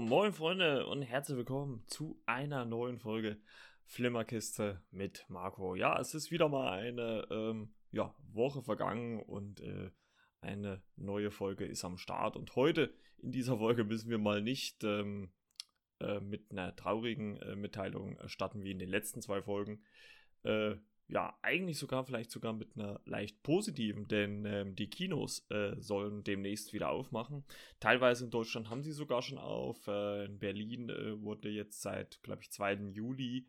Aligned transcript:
Moin 0.00 0.32
Freunde 0.32 0.86
und 0.86 1.02
herzlich 1.02 1.36
willkommen 1.36 1.84
zu 1.86 2.20
einer 2.26 2.64
neuen 2.64 2.98
Folge 2.98 3.38
Flimmerkiste 3.84 4.82
mit 4.90 5.24
Marco. 5.28 5.76
Ja, 5.76 6.00
es 6.00 6.14
ist 6.14 6.32
wieder 6.32 6.48
mal 6.48 6.72
eine 6.72 7.26
ähm, 7.30 7.72
ja, 7.92 8.12
Woche 8.32 8.62
vergangen 8.62 9.20
und 9.22 9.60
äh, 9.60 9.90
eine 10.40 10.82
neue 10.96 11.30
Folge 11.30 11.64
ist 11.64 11.84
am 11.84 11.96
Start. 11.96 12.36
Und 12.36 12.56
heute 12.56 12.92
in 13.18 13.30
dieser 13.30 13.58
Folge 13.58 13.84
müssen 13.84 14.10
wir 14.10 14.18
mal 14.18 14.42
nicht 14.42 14.82
ähm, 14.82 15.32
äh, 16.00 16.18
mit 16.18 16.50
einer 16.50 16.74
traurigen 16.74 17.36
äh, 17.36 17.54
Mitteilung 17.54 18.18
starten 18.26 18.64
wie 18.64 18.72
in 18.72 18.80
den 18.80 18.90
letzten 18.90 19.22
zwei 19.22 19.42
Folgen. 19.42 19.84
Ja, 21.08 21.38
eigentlich 21.42 21.78
sogar 21.78 22.04
vielleicht 22.04 22.30
sogar 22.30 22.54
mit 22.54 22.76
einer 22.76 22.98
leicht 23.04 23.42
positiven, 23.42 24.08
denn 24.08 24.46
ähm, 24.46 24.74
die 24.74 24.88
Kinos 24.88 25.46
äh, 25.50 25.76
sollen 25.78 26.24
demnächst 26.24 26.72
wieder 26.72 26.88
aufmachen. 26.88 27.44
Teilweise 27.78 28.24
in 28.24 28.30
Deutschland 28.30 28.70
haben 28.70 28.82
sie 28.82 28.92
sogar 28.92 29.20
schon 29.20 29.36
auf. 29.36 29.86
Äh, 29.86 30.24
in 30.24 30.38
Berlin 30.38 30.88
äh, 30.88 31.20
wurde 31.20 31.50
jetzt 31.50 31.82
seit, 31.82 32.22
glaube 32.22 32.42
ich, 32.42 32.50
2. 32.50 32.92
Juli 32.92 33.46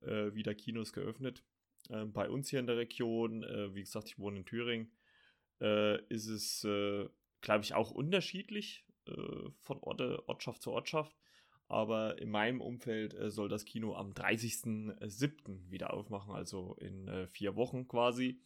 äh, 0.00 0.34
wieder 0.34 0.54
Kinos 0.56 0.92
geöffnet. 0.92 1.44
Ähm, 1.90 2.12
bei 2.12 2.28
uns 2.28 2.50
hier 2.50 2.58
in 2.58 2.66
der 2.66 2.76
Region, 2.76 3.44
äh, 3.44 3.72
wie 3.72 3.82
gesagt, 3.82 4.08
ich 4.08 4.18
wohne 4.18 4.38
in 4.38 4.44
Thüringen, 4.44 4.90
äh, 5.60 6.02
ist 6.08 6.26
es, 6.26 6.66
glaube 7.40 7.64
ich, 7.64 7.74
auch 7.74 7.92
unterschiedlich 7.92 8.84
von 9.60 9.78
Orte, 9.82 10.28
Ortschaft 10.28 10.62
zu 10.62 10.72
Ortschaft. 10.72 11.16
Aber 11.68 12.18
in 12.18 12.30
meinem 12.30 12.60
Umfeld 12.60 13.14
äh, 13.14 13.30
soll 13.30 13.48
das 13.48 13.64
Kino 13.64 13.94
am 13.94 14.12
30.07. 14.12 15.68
wieder 15.70 15.92
aufmachen, 15.92 16.32
also 16.34 16.76
in 16.80 17.08
äh, 17.08 17.26
vier 17.26 17.56
Wochen 17.56 17.88
quasi. 17.88 18.40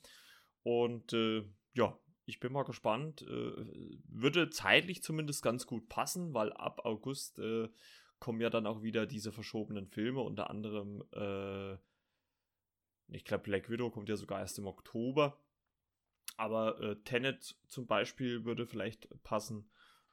Und 0.63 1.13
äh, 1.13 1.45
ja, 1.75 1.99
ich 2.25 2.41
bin 2.41 2.53
mal 2.53 2.65
gespannt. 2.65 3.23
Äh, 3.23 3.99
würde 4.09 4.51
zeitlich 4.51 5.03
zumindest 5.03 5.43
ganz 5.43 5.67
gut 5.67 5.89
passen, 5.89 6.33
weil 6.33 6.53
ab 6.53 6.85
August 6.85 7.39
äh, 7.39 7.69
kommen 8.19 8.41
ja 8.41 8.51
dann 8.51 8.67
auch 8.67 8.83
wieder 8.83 9.07
diese 9.07 9.33
verschobenen 9.33 9.87
Filme, 9.87 10.21
unter 10.21 10.51
anderem, 10.51 11.03
äh, 11.13 11.75
ich 13.09 13.25
glaube, 13.25 13.45
Black 13.45 13.69
Widow 13.69 13.91
kommt 13.91 14.09
ja 14.09 14.17
sogar 14.17 14.41
erst 14.41 14.59
im 14.59 14.67
Oktober. 14.67 15.39
Aber 16.37 16.97
Tenet 17.05 17.57
zum 17.67 17.87
Beispiel 17.87 18.45
würde 18.45 18.67
vielleicht 18.67 19.09
passen 19.25 19.69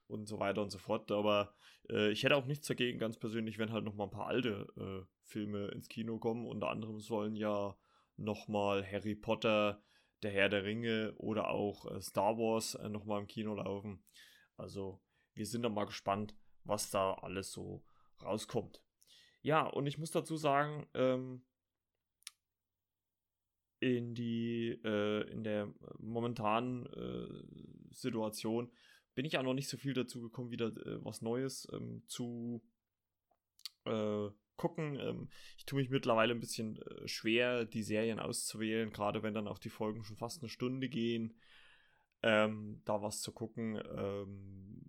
und 0.07 0.27
so 0.27 0.39
weiter 0.39 0.61
und 0.61 0.69
so 0.71 0.77
fort. 0.77 1.11
Aber 1.11 1.53
äh, 1.89 2.11
ich 2.11 2.23
hätte 2.23 2.35
auch 2.35 2.45
nichts 2.45 2.67
dagegen, 2.67 2.99
ganz 2.99 3.17
persönlich, 3.17 3.57
wenn 3.57 3.71
halt 3.71 3.83
noch 3.83 3.95
mal 3.95 4.05
ein 4.05 4.11
paar 4.11 4.27
alte 4.27 4.67
äh, 4.77 5.05
Filme 5.23 5.67
ins 5.69 5.89
Kino 5.89 6.17
kommen. 6.19 6.47
Unter 6.47 6.69
anderem 6.69 6.99
sollen 6.99 7.35
ja 7.35 7.77
noch 8.15 8.47
mal 8.47 8.85
Harry 8.85 9.15
Potter, 9.15 9.83
Der 10.23 10.31
Herr 10.31 10.49
der 10.49 10.63
Ringe 10.63 11.13
oder 11.17 11.49
auch 11.49 11.85
äh, 11.91 12.01
Star 12.01 12.37
Wars 12.37 12.75
äh, 12.75 12.89
noch 12.89 13.05
mal 13.05 13.19
im 13.19 13.27
Kino 13.27 13.53
laufen. 13.53 14.03
Also 14.55 14.99
wir 15.33 15.45
sind 15.45 15.61
da 15.61 15.69
mal 15.69 15.85
gespannt, 15.85 16.35
was 16.63 16.89
da 16.89 17.13
alles 17.13 17.51
so 17.51 17.83
rauskommt. 18.23 18.81
Ja, 19.43 19.67
und 19.67 19.85
ich 19.85 19.99
muss 19.99 20.11
dazu 20.11 20.35
sagen, 20.35 20.87
ähm, 20.95 21.43
in 23.79 24.15
die 24.15 24.69
äh, 24.83 25.29
in 25.29 25.43
der 25.43 25.71
momentanen 25.99 26.87
äh, 26.87 27.93
Situation 27.93 28.71
bin 29.17 29.25
ich 29.25 29.35
auch 29.39 29.43
noch 29.43 29.55
nicht 29.55 29.67
so 29.67 29.77
viel 29.77 29.95
dazu 29.95 30.21
gekommen, 30.21 30.51
wieder 30.51 30.67
äh, 30.67 31.03
was 31.03 31.23
Neues 31.23 31.67
ähm, 31.73 32.03
zu 32.05 32.61
äh, 33.85 34.29
gucken. 34.57 34.99
Ähm, 34.99 35.29
ich 35.57 35.65
tue 35.65 35.79
mich 35.79 35.89
mittlerweile 35.89 36.35
ein 36.35 36.39
bisschen 36.39 36.79
äh, 36.83 37.07
schwer, 37.07 37.65
die 37.65 37.81
Serien 37.81 38.19
auszuwählen, 38.19 38.91
gerade 38.91 39.23
wenn 39.23 39.33
dann 39.33 39.47
auch 39.47 39.57
die 39.57 39.71
Folgen 39.71 40.03
schon 40.03 40.17
fast 40.17 40.43
eine 40.43 40.49
Stunde 40.49 40.87
gehen, 40.87 41.33
ähm, 42.21 42.83
da 42.85 43.01
was 43.01 43.23
zu 43.23 43.31
gucken. 43.31 43.81
Ähm, 43.97 44.83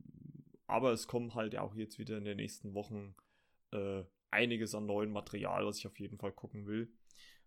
aber 0.66 0.92
es 0.92 1.06
kommen 1.06 1.34
halt 1.34 1.56
auch 1.56 1.74
jetzt 1.74 1.98
wieder 1.98 2.18
in 2.18 2.24
den 2.24 2.36
nächsten 2.36 2.74
Wochen 2.74 3.14
äh, 3.70 4.04
einiges 4.30 4.74
an 4.74 4.84
neuem 4.84 5.10
Material, 5.10 5.64
was 5.64 5.78
ich 5.78 5.86
auf 5.86 5.98
jeden 5.98 6.18
Fall 6.18 6.32
gucken 6.32 6.66
will. 6.66 6.92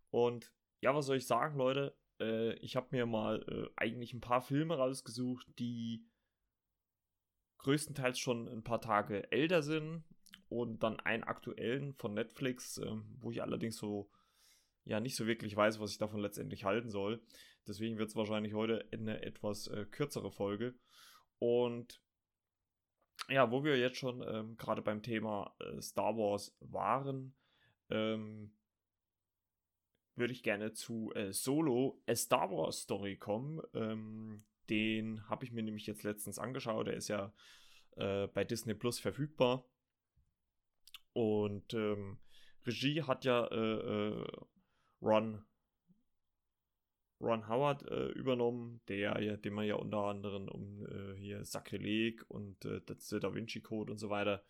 Und 0.09 0.51
ja, 0.79 0.95
was 0.95 1.05
soll 1.05 1.17
ich 1.17 1.27
sagen, 1.27 1.59
Leute? 1.59 1.95
Äh, 2.19 2.53
ich 2.53 2.75
habe 2.75 2.87
mir 2.89 3.05
mal 3.05 3.45
äh, 3.47 3.69
eigentlich 3.75 4.13
ein 4.13 4.21
paar 4.21 4.41
Filme 4.41 4.77
rausgesucht, 4.77 5.45
die 5.59 6.07
größtenteils 7.61 8.19
schon 8.19 8.47
ein 8.47 8.63
paar 8.63 8.81
Tage 8.81 9.31
älter 9.31 9.61
sind 9.61 10.03
und 10.49 10.83
dann 10.83 10.99
einen 10.99 11.23
aktuellen 11.23 11.93
von 11.93 12.13
Netflix, 12.13 12.77
äh, 12.77 12.91
wo 13.19 13.31
ich 13.31 13.41
allerdings 13.41 13.77
so 13.77 14.09
ja 14.83 14.99
nicht 14.99 15.15
so 15.15 15.27
wirklich 15.27 15.55
weiß, 15.55 15.79
was 15.79 15.91
ich 15.91 15.97
davon 15.97 16.19
letztendlich 16.19 16.63
halten 16.63 16.89
soll. 16.89 17.21
Deswegen 17.67 17.97
wird 17.97 18.09
es 18.09 18.15
wahrscheinlich 18.15 18.53
heute 18.53 18.85
eine 18.91 19.21
etwas 19.21 19.67
äh, 19.67 19.85
kürzere 19.85 20.31
Folge. 20.31 20.75
Und 21.39 22.01
ja, 23.29 23.51
wo 23.51 23.63
wir 23.63 23.77
jetzt 23.77 23.97
schon 23.97 24.23
ähm, 24.27 24.57
gerade 24.57 24.81
beim 24.81 25.03
Thema 25.03 25.55
äh, 25.59 25.81
Star 25.81 26.17
Wars 26.17 26.55
waren, 26.59 27.35
ähm, 27.89 28.51
würde 30.15 30.33
ich 30.33 30.43
gerne 30.43 30.73
zu 30.73 31.11
äh, 31.13 31.31
Solo, 31.31 32.01
A 32.07 32.15
Star 32.15 32.51
Wars 32.51 32.81
Story 32.81 33.17
kommen. 33.17 33.61
Ähm, 33.73 34.43
den 34.69 35.27
habe 35.29 35.45
ich 35.45 35.51
mir 35.51 35.63
nämlich 35.63 35.85
jetzt 35.87 36.03
letztens 36.03 36.39
angeschaut. 36.39 36.87
Der 36.87 36.95
ist 36.95 37.07
ja 37.07 37.33
äh, 37.97 38.27
bei 38.27 38.43
Disney 38.43 38.73
Plus 38.73 38.99
verfügbar. 38.99 39.67
Und 41.13 41.73
ähm, 41.73 42.19
Regie 42.65 43.03
hat 43.03 43.25
ja 43.25 43.45
äh, 43.47 43.55
äh, 43.55 44.27
Ron, 45.01 45.43
Ron 47.19 47.47
Howard 47.47 47.87
äh, 47.89 48.07
übernommen, 48.09 48.81
der 48.87 49.21
ja, 49.21 49.35
den 49.35 49.53
man 49.53 49.65
ja 49.65 49.75
unter 49.75 50.05
anderem 50.05 50.47
um 50.47 50.85
äh, 50.85 51.15
hier 51.17 51.43
Sakrileg 51.43 52.23
und 52.29 52.63
äh, 52.65 52.81
das 52.85 53.07
Da 53.07 53.33
Vinci 53.33 53.61
Code 53.61 53.91
und 53.91 53.97
so 53.97 54.09
weiter 54.09 54.43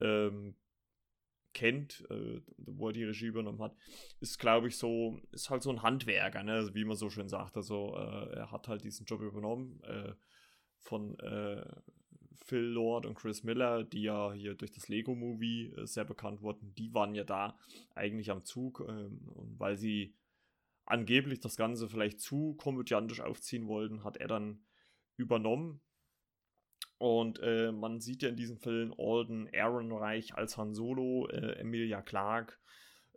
ähm, 0.00 0.56
kennt, 1.56 2.04
äh, 2.10 2.42
wo 2.58 2.88
er 2.88 2.92
die 2.92 3.04
Regie 3.04 3.26
übernommen 3.26 3.62
hat, 3.62 3.74
ist, 4.20 4.38
glaube 4.38 4.68
ich, 4.68 4.76
so, 4.76 5.18
ist 5.32 5.48
halt 5.48 5.62
so 5.62 5.70
ein 5.70 5.82
Handwerker, 5.82 6.42
ne? 6.42 6.52
Also, 6.52 6.74
wie 6.74 6.84
man 6.84 6.96
so 6.96 7.08
schön 7.08 7.30
sagt. 7.30 7.56
Also, 7.56 7.96
äh, 7.96 8.36
er 8.36 8.52
hat 8.52 8.68
halt 8.68 8.84
diesen 8.84 9.06
Job 9.06 9.22
übernommen 9.22 9.82
äh, 9.84 10.12
von 10.78 11.18
äh, 11.20 11.64
Phil 12.44 12.60
Lord 12.60 13.06
und 13.06 13.14
Chris 13.14 13.42
Miller, 13.42 13.84
die 13.84 14.02
ja 14.02 14.34
hier 14.34 14.54
durch 14.54 14.70
das 14.70 14.88
Lego-Movie 14.88 15.72
äh, 15.72 15.86
sehr 15.86 16.04
bekannt 16.04 16.42
wurden. 16.42 16.74
Die 16.74 16.92
waren 16.92 17.14
ja 17.14 17.24
da 17.24 17.58
eigentlich 17.94 18.30
am 18.30 18.44
Zug, 18.44 18.84
ähm, 18.86 19.26
und 19.34 19.58
weil 19.58 19.78
sie 19.78 20.14
angeblich 20.84 21.40
das 21.40 21.56
Ganze 21.56 21.88
vielleicht 21.88 22.20
zu 22.20 22.54
komödiantisch 22.56 23.20
aufziehen 23.20 23.66
wollten, 23.66 24.04
hat 24.04 24.18
er 24.18 24.28
dann 24.28 24.62
übernommen 25.16 25.80
und 26.98 27.38
äh, 27.42 27.72
man 27.72 28.00
sieht 28.00 28.22
ja 28.22 28.28
in 28.28 28.36
diesem 28.36 28.58
Film 28.58 28.94
Alden 28.96 29.46
Ehrenreich 29.46 30.34
als 30.34 30.56
Han 30.56 30.74
Solo, 30.74 31.28
äh, 31.28 31.58
Emilia 31.58 32.02
Clarke 32.02 32.54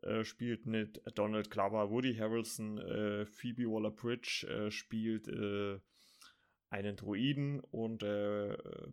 äh, 0.01 0.23
spielt 0.23 0.65
mit 0.65 1.01
Donald 1.15 1.49
Glover, 1.49 1.89
Woody 1.89 2.15
Harrelson, 2.15 2.77
äh, 2.77 3.25
Phoebe 3.25 3.63
Waller-Bridge 3.63 4.47
äh, 4.47 4.71
spielt 4.71 5.27
äh, 5.27 5.79
einen 6.71 6.95
Druiden 6.95 7.61
und 7.61 8.03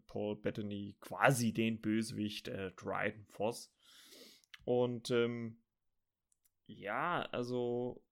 Paul 0.06 0.36
Bettany 0.40 0.96
quasi 0.98 1.52
den 1.52 1.78
Bösewicht 1.78 2.48
Dryden 2.48 3.26
Voss. 3.26 3.70
Und 4.64 5.10
ähm, 5.10 5.58
ja, 6.66 7.20
also 7.32 8.02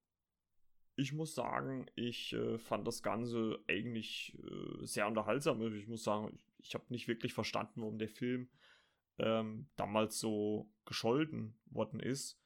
ich 0.96 1.12
muss 1.12 1.34
sagen, 1.34 1.86
ich 1.94 2.32
äh, 2.32 2.58
fand 2.58 2.86
das 2.86 3.02
Ganze 3.02 3.58
eigentlich 3.68 4.38
äh, 4.38 4.86
sehr 4.86 5.08
unterhaltsam. 5.08 5.60
Also 5.60 5.74
ich 5.74 5.88
muss 5.88 6.04
sagen, 6.04 6.30
ich, 6.32 6.53
ich 6.64 6.75
habe 6.75 6.84
nicht 6.88 7.08
wirklich 7.08 7.34
verstanden, 7.34 7.82
warum 7.82 7.98
der 7.98 8.08
Film 8.08 8.48
ähm, 9.19 9.69
damals 9.76 10.19
so 10.19 10.72
gescholten 10.84 11.56
worden 11.66 12.00
ist. 12.00 12.41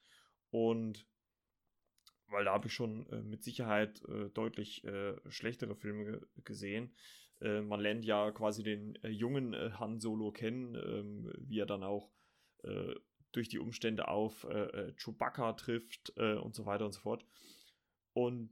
Und 0.50 1.06
weil 2.28 2.44
da 2.44 2.52
habe 2.52 2.66
ich 2.66 2.74
schon 2.74 3.06
äh, 3.10 3.22
mit 3.22 3.42
Sicherheit 3.42 4.02
äh, 4.04 4.28
deutlich 4.30 4.84
äh, 4.84 5.16
schlechtere 5.30 5.74
Filme 5.74 6.20
gesehen. 6.44 6.94
Äh, 7.40 7.62
man 7.62 7.80
lernt 7.80 8.04
ja 8.04 8.30
quasi 8.32 8.62
den 8.62 8.98
jungen 9.02 9.54
Han 9.78 10.00
Solo 10.00 10.32
kennen, 10.32 10.74
ähm, 10.74 11.32
wie 11.38 11.60
er 11.60 11.66
dann 11.66 11.82
auch 11.82 12.10
durch 13.30 13.48
die 13.48 13.60
Umstände 13.60 14.08
auf 14.08 14.44
Chewbacca 14.96 15.52
trifft 15.52 16.10
und 16.18 16.56
so 16.56 16.66
weiter 16.66 16.86
und 16.86 16.92
so 16.92 16.98
fort. 16.98 17.24
Und 18.14 18.50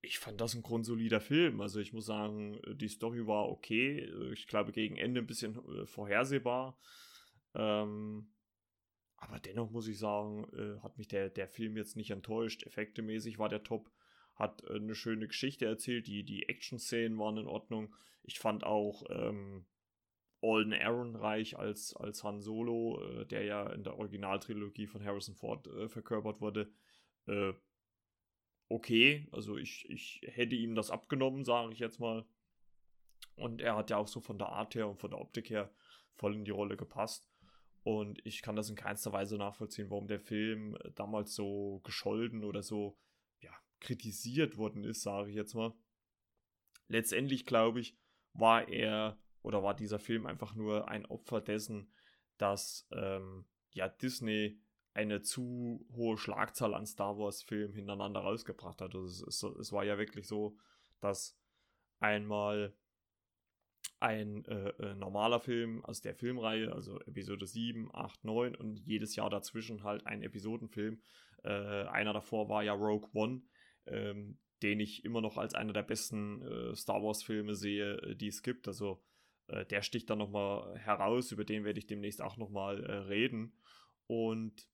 ich 0.00 0.18
fand 0.18 0.40
das 0.40 0.54
ein 0.54 0.62
grundsolider 0.62 1.20
Film. 1.20 1.60
Also 1.60 1.80
ich 1.80 1.92
muss 1.92 2.06
sagen, 2.06 2.60
die 2.74 2.88
Story 2.88 3.26
war 3.26 3.48
okay. 3.48 4.08
Ich 4.32 4.46
glaube, 4.46 4.72
gegen 4.72 4.96
Ende 4.96 5.20
ein 5.20 5.26
bisschen 5.26 5.56
äh, 5.56 5.86
vorhersehbar. 5.86 6.78
Ähm, 7.54 8.32
aber 9.16 9.40
dennoch 9.40 9.70
muss 9.70 9.88
ich 9.88 9.98
sagen, 9.98 10.46
äh, 10.52 10.80
hat 10.80 10.96
mich 10.96 11.08
der, 11.08 11.30
der 11.30 11.48
Film 11.48 11.76
jetzt 11.76 11.96
nicht 11.96 12.10
enttäuscht. 12.10 12.64
Effektemäßig 12.64 13.38
war 13.38 13.48
der 13.48 13.64
top. 13.64 13.90
Hat 14.34 14.62
äh, 14.64 14.74
eine 14.74 14.94
schöne 14.94 15.26
Geschichte 15.26 15.66
erzählt. 15.66 16.06
Die, 16.06 16.24
die 16.24 16.48
Action-Szenen 16.48 17.18
waren 17.18 17.36
in 17.36 17.48
Ordnung. 17.48 17.94
Ich 18.22 18.38
fand 18.38 18.62
auch 18.62 19.02
ähm, 19.10 19.66
Alden 20.40 20.72
Ehrenreich 20.72 21.58
als, 21.58 21.96
als 21.96 22.22
Han 22.22 22.40
Solo, 22.40 23.02
äh, 23.02 23.26
der 23.26 23.42
ja 23.42 23.68
in 23.72 23.82
der 23.82 23.98
Originaltrilogie 23.98 24.86
von 24.86 25.04
Harrison 25.04 25.34
Ford 25.34 25.66
äh, 25.66 25.88
verkörpert 25.88 26.40
wurde, 26.40 26.70
äh, 27.26 27.52
okay. 28.68 29.28
Also 29.32 29.56
ich, 29.56 29.88
ich 29.88 30.20
hätte 30.24 30.54
ihm 30.54 30.74
das 30.74 30.90
abgenommen, 30.90 31.44
sage 31.44 31.72
ich 31.72 31.78
jetzt 31.78 32.00
mal. 32.00 32.26
Und 33.36 33.60
er 33.60 33.76
hat 33.76 33.90
ja 33.90 33.96
auch 33.96 34.08
so 34.08 34.20
von 34.20 34.38
der 34.38 34.48
Art 34.48 34.74
her 34.74 34.88
und 34.88 34.98
von 34.98 35.10
der 35.10 35.20
Optik 35.20 35.50
her 35.50 35.72
voll 36.14 36.34
in 36.34 36.44
die 36.44 36.50
Rolle 36.50 36.76
gepasst. 36.76 37.28
Und 37.84 38.24
ich 38.26 38.42
kann 38.42 38.56
das 38.56 38.68
in 38.68 38.76
keinster 38.76 39.12
Weise 39.12 39.38
nachvollziehen, 39.38 39.90
warum 39.90 40.08
der 40.08 40.20
Film 40.20 40.76
damals 40.94 41.34
so 41.34 41.80
gescholden 41.84 42.44
oder 42.44 42.62
so 42.62 42.98
ja, 43.40 43.52
kritisiert 43.80 44.56
worden 44.56 44.84
ist, 44.84 45.02
sage 45.02 45.30
ich 45.30 45.36
jetzt 45.36 45.54
mal. 45.54 45.72
Letztendlich, 46.88 47.46
glaube 47.46 47.80
ich, 47.80 47.96
war 48.32 48.68
er 48.68 49.18
oder 49.42 49.62
war 49.62 49.74
dieser 49.74 49.98
Film 49.98 50.26
einfach 50.26 50.54
nur 50.54 50.88
ein 50.88 51.06
Opfer 51.06 51.40
dessen, 51.40 51.92
dass 52.36 52.86
ähm, 52.92 53.46
ja, 53.70 53.88
Disney 53.88 54.60
eine 54.98 55.22
zu 55.22 55.86
hohe 55.94 56.18
Schlagzahl 56.18 56.74
an 56.74 56.84
Star 56.84 57.16
Wars-Filmen 57.16 57.72
hintereinander 57.72 58.18
rausgebracht 58.18 58.80
hat. 58.80 58.96
Also 58.96 59.26
es, 59.28 59.42
es, 59.44 59.72
war 59.72 59.84
ja 59.84 59.96
wirklich 59.96 60.26
so, 60.26 60.56
dass 61.00 61.38
einmal 62.00 62.74
ein 64.00 64.44
äh, 64.46 64.70
äh, 64.70 64.94
normaler 64.96 65.38
Film 65.38 65.84
aus 65.84 66.00
der 66.00 66.16
Filmreihe, 66.16 66.72
also 66.72 66.98
Episode 67.02 67.46
7, 67.46 67.94
8, 67.94 68.24
9 68.24 68.56
und 68.56 68.80
jedes 68.80 69.14
Jahr 69.14 69.30
dazwischen 69.30 69.84
halt 69.84 70.04
ein 70.04 70.20
Episodenfilm. 70.20 71.00
Äh, 71.44 71.84
einer 71.84 72.12
davor 72.12 72.48
war 72.48 72.64
ja 72.64 72.72
Rogue 72.72 73.08
One, 73.14 73.42
ähm, 73.86 74.36
den 74.64 74.80
ich 74.80 75.04
immer 75.04 75.20
noch 75.20 75.38
als 75.38 75.54
einer 75.54 75.72
der 75.72 75.84
besten 75.84 76.42
äh, 76.42 76.74
Star 76.74 77.00
Wars-Filme 77.04 77.54
sehe, 77.54 77.98
äh, 77.98 78.16
die 78.16 78.28
es 78.28 78.42
gibt. 78.42 78.66
Also 78.66 79.00
äh, 79.46 79.64
der 79.64 79.82
sticht 79.82 80.10
dann 80.10 80.18
nochmal 80.18 80.76
heraus, 80.76 81.30
über 81.30 81.44
den 81.44 81.64
werde 81.64 81.78
ich 81.78 81.86
demnächst 81.86 82.20
auch 82.20 82.36
nochmal 82.36 82.80
reden. 83.08 83.52
Und 84.08 84.66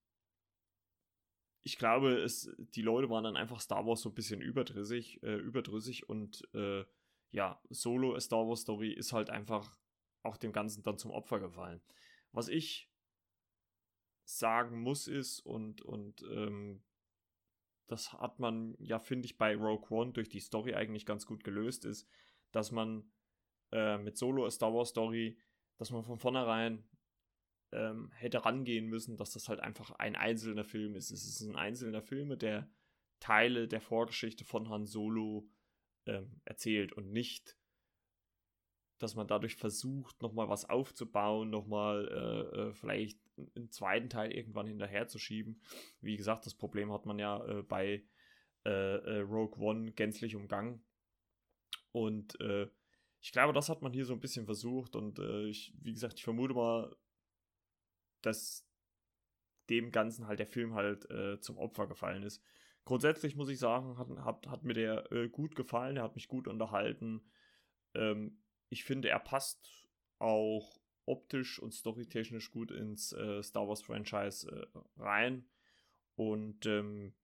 ich 1.64 1.78
glaube, 1.78 2.12
es, 2.19 2.55
die 2.58 2.82
Leute 2.82 3.11
waren 3.11 3.25
dann 3.25 3.37
einfach 3.37 3.58
Star 3.58 3.87
Wars 3.87 4.02
so 4.02 4.11
ein 4.11 4.14
bisschen 4.14 4.40
überdrüssig, 4.40 5.22
überdrüssig 5.22 6.08
und 6.08 6.46
ja, 7.31 7.61
Solo 7.69 8.14
A 8.14 8.20
Star 8.20 8.46
Wars 8.46 8.61
Story 8.61 8.93
ist 8.93 9.12
halt 9.12 9.28
einfach 9.28 9.76
auch 10.22 10.37
dem 10.37 10.52
Ganzen 10.52 10.84
dann 10.84 10.99
zum 10.99 11.11
Opfer 11.11 11.40
gefallen. 11.40 11.82
Was 12.31 12.49
ich 12.49 12.88
sagen 14.25 14.81
muss 14.81 15.08
ist, 15.08 15.40
und, 15.40 15.82
und 15.82 16.22
ähm, 16.31 16.82
das 17.88 18.12
hat 18.12 18.38
man 18.38 18.76
ja, 18.78 18.99
finde 18.99 19.26
ich, 19.26 19.37
bei 19.37 19.56
Rogue 19.56 19.90
One 19.90 20.12
durch 20.12 20.28
die 20.28 20.40
Story 20.40 20.75
eigentlich 20.75 21.06
ganz 21.06 21.26
gut 21.26 21.44
gelöst, 21.44 21.84
ist, 21.84 22.08
dass 22.52 22.70
man 22.70 23.11
äh, 23.72 23.99
mit 23.99 24.16
Solo 24.16 24.46
A 24.46 24.50
Star 24.50 24.72
Wars 24.72 24.90
Story, 24.90 25.38
dass 25.76 25.90
man 25.90 26.05
von 26.05 26.19
vornherein 26.19 26.88
ähm, 27.75 28.11
hätte 28.12 28.44
rangehen 28.44 28.87
müssen, 28.87 29.17
dass 29.17 29.32
das 29.32 29.49
halt 29.49 29.61
einfach 29.61 29.91
ein 29.93 30.17
einzelner 30.17 30.65
Film 30.65 30.94
ist. 30.94 31.11
Es 31.11 31.26
ist 31.26 31.41
ein 31.43 31.56
einzelner 31.56 32.03
Film, 32.03 32.38
der 32.38 32.71
Teile 33.21 33.69
der 33.69 33.81
Vorgeschichte 33.81 34.44
von 34.44 34.69
Han 34.69 34.87
Solo 34.87 35.49
ähm, 36.06 36.41
erzählt 36.44 36.93
und 36.93 37.11
nicht, 37.11 37.56
dass 38.99 39.15
man 39.15 39.26
dadurch 39.26 39.56
versucht, 39.56 40.23
nochmal 40.23 40.49
was 40.49 40.69
aufzubauen, 40.69 41.50
nochmal 41.50 42.09
äh, 42.09 42.61
äh, 42.61 42.73
vielleicht 42.73 43.19
einen 43.56 43.71
zweiten 43.71 44.09
Teil 44.09 44.32
irgendwann 44.32 44.67
hinterherzuschieben. 44.67 45.61
Wie 46.00 46.17
gesagt, 46.17 46.47
das 46.47 46.55
Problem 46.55 46.93
hat 46.93 47.06
man 47.06 47.19
ja 47.19 47.44
äh, 47.47 47.62
bei 47.62 48.05
äh, 48.65 48.71
äh, 48.71 49.21
Rogue 49.21 49.59
One 49.59 49.93
gänzlich 49.93 50.37
umgangen. 50.37 50.85
Und 51.93 52.41
äh, 52.41 52.69
ich 53.21 53.32
glaube, 53.32 53.53
das 53.53 53.69
hat 53.69 53.82
man 53.82 53.93
hier 53.93 54.05
so 54.05 54.12
ein 54.12 54.21
bisschen 54.21 54.44
versucht 54.44 54.97
und 54.97 55.19
ich, 55.19 55.73
wie 55.81 55.94
gesagt, 55.94 56.19
ich 56.19 56.25
vermute 56.25 56.53
mal, 56.53 56.94
dass 58.26 58.67
dem 59.71 59.91
Ganzen 59.91 60.26
halt 60.26 60.38
der 60.38 60.47
Film 60.47 60.75
halt 60.75 61.09
zum 61.43 61.56
Opfer 61.56 61.87
gefallen 61.87 62.23
ist 62.23 62.43
grundsätzlich 62.85 63.37
muss 63.37 63.49
ich 63.49 63.59
sagen, 63.59 63.97
hat, 63.99 64.09
hat, 64.25 64.47
hat 64.47 64.65
mir 64.65 64.75
der 64.75 65.11
äh, 65.12 65.29
gut 65.29 65.56
gefallen, 65.56 65.97
er 65.97 66.05
hat 66.05 66.15
mich 66.15 66.29
gut 66.29 66.49
unterhalten. 66.49 67.23
Ähm, 67.94 68.38
ich 68.69 68.85
finde, 68.85 69.09
er 69.09 69.21
passt 69.21 69.88
auch 70.19 70.79
optisch 71.06 71.59
und 71.59 71.75
storytechnisch 71.75 72.50
gut 72.50 72.71
ins 72.71 73.12
äh, 73.12 73.43
Star 73.43 73.69
Wars 73.69 73.82
Franchise 73.82 74.50
äh, 74.50 75.03
rein. 75.03 75.49
Und 76.17 76.67
ähm, 76.67 77.15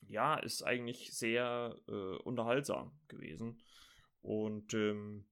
ja, 0.00 0.36
ist 0.36 0.62
eigentlich 0.62 1.12
sehr 1.12 1.76
äh, 1.88 2.16
unterhaltsam 2.22 2.98
gewesen. 3.08 3.60
Und 4.20 4.74
ähm, 4.74 5.26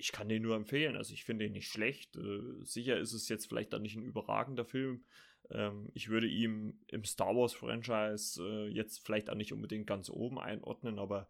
ich 0.00 0.12
kann 0.12 0.28
den 0.28 0.42
nur 0.42 0.56
empfehlen. 0.56 0.96
Also 0.96 1.14
ich 1.14 1.24
finde 1.24 1.44
ihn 1.44 1.52
nicht 1.52 1.68
schlecht. 1.68 2.16
Äh, 2.16 2.64
sicher 2.64 2.98
ist 2.98 3.12
es 3.12 3.28
jetzt 3.28 3.46
vielleicht 3.46 3.72
dann 3.72 3.82
nicht 3.82 3.96
ein 3.96 4.02
überragender 4.02 4.64
Film, 4.64 5.04
ähm, 5.50 5.90
ich 5.94 6.08
würde 6.08 6.26
ihm 6.26 6.78
im 6.88 7.04
Star 7.04 7.34
Wars 7.36 7.54
Franchise 7.54 8.42
äh, 8.42 8.68
jetzt 8.68 9.04
vielleicht 9.04 9.30
auch 9.30 9.34
nicht 9.34 9.52
unbedingt 9.52 9.86
ganz 9.86 10.10
oben 10.10 10.38
einordnen, 10.38 10.98
aber 10.98 11.28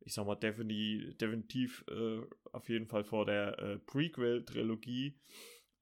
ich 0.00 0.14
sag 0.14 0.26
mal 0.26 0.34
definitiv, 0.34 1.16
definitiv 1.18 1.84
äh, 1.88 2.20
auf 2.52 2.68
jeden 2.68 2.86
Fall 2.86 3.04
vor 3.04 3.24
der 3.24 3.58
äh, 3.58 3.78
Prequel-Trilogie. 3.78 5.18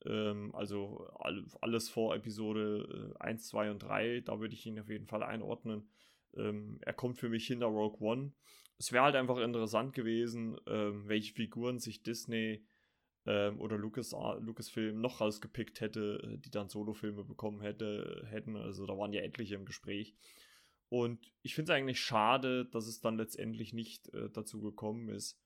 Ähm, 0.05 0.55
also 0.55 1.09
all, 1.19 1.45
alles 1.61 1.89
vor 1.89 2.15
Episode 2.15 3.15
1, 3.19 3.43
äh, 3.43 3.49
2 3.49 3.71
und 3.71 3.79
3, 3.81 4.21
da 4.21 4.39
würde 4.41 4.55
ich 4.55 4.67
ihn 4.67 4.79
auf 4.79 4.89
jeden 4.89 5.07
Fall 5.07 5.23
einordnen. 5.23 5.89
Ähm, 6.37 6.79
er 6.83 6.93
kommt 6.93 7.19
für 7.19 7.29
mich 7.29 7.47
hinter 7.47 7.67
Rogue 7.67 7.99
One. 8.01 8.33
Es 8.81 8.93
wäre 8.93 9.05
halt 9.05 9.15
einfach 9.15 9.37
interessant 9.37 9.93
gewesen, 9.93 10.59
ähm, 10.67 11.07
welche 11.07 11.35
Figuren 11.35 11.79
sich 11.79 12.03
Disney 12.03 12.65
ähm, 13.27 13.61
oder 13.61 13.77
Lucas, 13.77 14.13
Lucasfilm 14.39 15.03
noch 15.03 15.21
rausgepickt 15.21 15.83
hätte, 15.83 16.19
äh, 16.25 16.39
die 16.39 16.51
dann 16.51 16.71
Solofilme 16.71 17.23
bekommen 17.23 17.61
hätte, 17.61 18.27
hätten. 18.31 18.57
Also 18.57 18.87
da 18.87 18.97
waren 18.97 19.13
ja 19.13 19.21
etliche 19.21 19.55
im 19.55 19.67
Gespräch. 19.67 20.15
Und 20.89 21.31
ich 21.43 21.55
finde 21.55 21.71
es 21.73 21.77
eigentlich 21.77 22.01
schade, 22.01 22.65
dass 22.65 22.87
es 22.87 23.03
dann 23.03 23.19
letztendlich 23.19 23.75
nicht 23.75 24.09
äh, 24.15 24.31
dazu 24.31 24.63
gekommen 24.63 25.11
ist. 25.11 25.39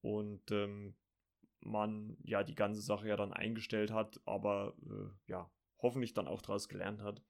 Und 0.00 0.52
ähm, 0.52 0.94
man 1.58 2.16
ja 2.22 2.44
die 2.44 2.54
ganze 2.54 2.80
Sache 2.80 3.08
ja 3.08 3.16
dann 3.16 3.32
eingestellt 3.32 3.90
hat, 3.90 4.20
aber 4.24 4.76
äh, 4.86 5.10
ja, 5.26 5.50
hoffentlich 5.82 6.14
dann 6.14 6.28
auch 6.28 6.42
daraus 6.42 6.68
gelernt 6.68 7.02
hat. 7.02 7.20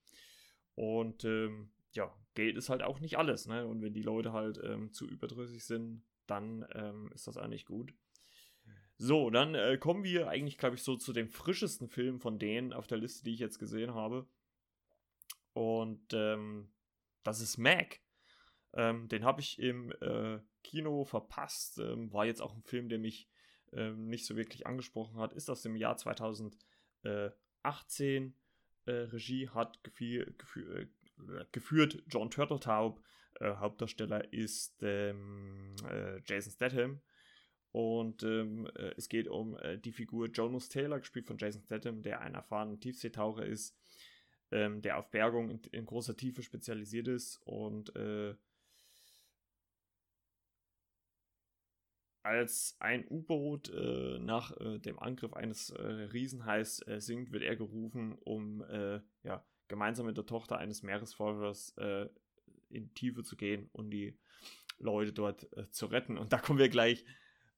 Und 0.74 1.24
ähm, 1.24 1.72
ja, 1.92 2.14
Geld 2.38 2.56
ist 2.56 2.68
halt 2.68 2.84
auch 2.84 3.00
nicht 3.00 3.18
alles, 3.18 3.48
ne? 3.48 3.66
Und 3.66 3.82
wenn 3.82 3.94
die 3.94 4.02
Leute 4.02 4.32
halt 4.32 4.60
ähm, 4.62 4.92
zu 4.92 5.08
überdrüssig 5.08 5.64
sind, 5.64 6.04
dann 6.28 6.64
ähm, 6.72 7.10
ist 7.12 7.26
das 7.26 7.36
eigentlich 7.36 7.66
gut. 7.66 7.92
So, 8.96 9.28
dann 9.30 9.56
äh, 9.56 9.76
kommen 9.76 10.04
wir 10.04 10.28
eigentlich, 10.28 10.56
glaube 10.56 10.76
ich, 10.76 10.84
so 10.84 10.94
zu 10.94 11.12
dem 11.12 11.28
frischesten 11.28 11.88
Film 11.88 12.20
von 12.20 12.38
denen 12.38 12.72
auf 12.72 12.86
der 12.86 12.98
Liste, 12.98 13.24
die 13.24 13.34
ich 13.34 13.40
jetzt 13.40 13.58
gesehen 13.58 13.92
habe. 13.92 14.28
Und 15.52 16.12
ähm, 16.12 16.70
das 17.24 17.40
ist 17.40 17.58
Mac. 17.58 17.98
Ähm, 18.72 19.08
den 19.08 19.24
habe 19.24 19.40
ich 19.40 19.58
im 19.58 19.90
äh, 20.00 20.38
Kino 20.62 21.04
verpasst. 21.04 21.78
Ähm, 21.78 22.12
war 22.12 22.24
jetzt 22.24 22.40
auch 22.40 22.54
ein 22.54 22.62
Film, 22.62 22.88
der 22.88 23.00
mich 23.00 23.28
ähm, 23.72 24.06
nicht 24.06 24.26
so 24.26 24.36
wirklich 24.36 24.64
angesprochen 24.64 25.18
hat. 25.18 25.32
Ist 25.32 25.50
aus 25.50 25.62
dem 25.62 25.74
Jahr 25.74 25.96
2018. 25.96 27.42
Äh, 28.84 28.92
Regie 28.92 29.48
hat 29.48 29.82
gefü 29.82 30.24
gefü 30.38 30.82
äh, 30.82 30.86
geführt 31.52 32.02
John 32.08 32.30
Turteltaub. 32.30 33.02
Äh, 33.40 33.54
Hauptdarsteller 33.56 34.32
ist 34.32 34.82
ähm, 34.82 35.74
äh, 35.88 36.20
Jason 36.26 36.52
Statham. 36.52 37.00
Und 37.72 38.22
ähm, 38.22 38.66
äh, 38.74 38.92
es 38.96 39.08
geht 39.08 39.28
um 39.28 39.56
äh, 39.58 39.78
die 39.78 39.92
Figur 39.92 40.28
Jonas 40.28 40.68
Taylor, 40.68 40.98
gespielt 40.98 41.26
von 41.26 41.38
Jason 41.38 41.62
Statham, 41.62 42.02
der 42.02 42.20
ein 42.20 42.34
erfahrener 42.34 42.80
Tiefseetaucher 42.80 43.44
ist, 43.44 43.76
ähm, 44.50 44.80
der 44.80 44.98
auf 44.98 45.10
Bergung 45.10 45.50
in, 45.50 45.60
in, 45.72 45.84
großer 45.84 46.16
Tiefe 46.16 46.42
spezialisiert 46.42 47.08
ist 47.08 47.36
und 47.44 47.94
äh, 47.94 48.34
als 52.22 52.76
ein 52.78 53.06
U-Boot 53.08 53.70
äh, 53.70 54.18
nach 54.18 54.58
äh, 54.60 54.78
dem 54.78 54.98
Angriff 54.98 55.34
eines 55.34 55.70
äh, 55.70 55.82
Riesenhais 55.82 56.84
sinkt, 56.98 57.32
wird 57.32 57.42
er 57.42 57.56
gerufen, 57.56 58.14
um 58.24 58.64
ja, 59.22 59.44
gemeinsam 59.68 60.06
mit 60.06 60.16
der 60.16 60.26
Tochter 60.26 60.58
eines 60.58 60.82
Meeresforschers 60.82 61.74
in 62.70 62.84
die 62.84 62.94
Tiefe 62.94 63.22
zu 63.22 63.36
gehen 63.36 63.68
und 63.72 63.90
die 63.90 64.18
Leute 64.78 65.12
dort 65.12 65.46
zu 65.70 65.86
retten. 65.86 66.18
Und 66.18 66.32
da 66.32 66.38
kommen 66.38 66.58
wir 66.58 66.68
gleich 66.68 67.04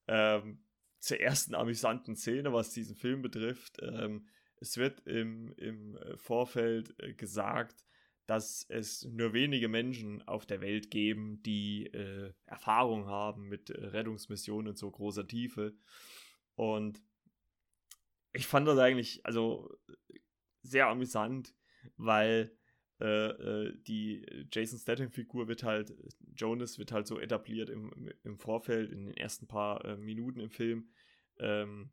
ähm, 0.07 0.63
zur 0.99 1.19
ersten 1.19 1.55
amüsanten 1.55 2.15
Szene, 2.15 2.53
was 2.53 2.73
diesen 2.73 2.95
Film 2.95 3.21
betrifft. 3.21 3.79
Ähm, 3.81 4.27
es 4.57 4.77
wird 4.77 5.05
im, 5.07 5.51
im 5.57 5.97
äh, 5.97 6.17
Vorfeld 6.17 6.93
äh, 6.99 7.13
gesagt, 7.13 7.85
dass 8.27 8.65
es 8.69 9.03
nur 9.05 9.33
wenige 9.33 9.67
Menschen 9.67 10.25
auf 10.27 10.45
der 10.45 10.61
Welt 10.61 10.91
geben, 10.91 11.41
die 11.41 11.87
äh, 11.87 12.31
Erfahrung 12.45 13.07
haben 13.07 13.49
mit 13.49 13.71
äh, 13.71 13.87
Rettungsmissionen 13.87 14.71
in 14.71 14.75
so 14.75 14.89
großer 14.91 15.27
Tiefe. 15.27 15.73
Und 16.55 17.01
ich 18.33 18.45
fand 18.45 18.67
das 18.67 18.77
eigentlich 18.77 19.25
also 19.25 19.75
sehr 20.61 20.87
amüsant, 20.87 21.55
weil 21.97 22.55
äh, 23.01 23.29
äh, 23.29 23.73
die 23.87 24.25
Jason 24.51 24.77
Statham-Figur 24.77 25.47
wird 25.47 25.63
halt, 25.63 25.91
Jonas 26.35 26.77
wird 26.77 26.91
halt 26.91 27.07
so 27.07 27.19
etabliert 27.19 27.69
im, 27.69 28.11
im 28.23 28.37
Vorfeld, 28.37 28.91
in 28.91 29.05
den 29.05 29.17
ersten 29.17 29.47
paar 29.47 29.83
äh, 29.85 29.97
Minuten 29.97 30.39
im 30.39 30.51
Film, 30.51 30.89
ähm, 31.39 31.91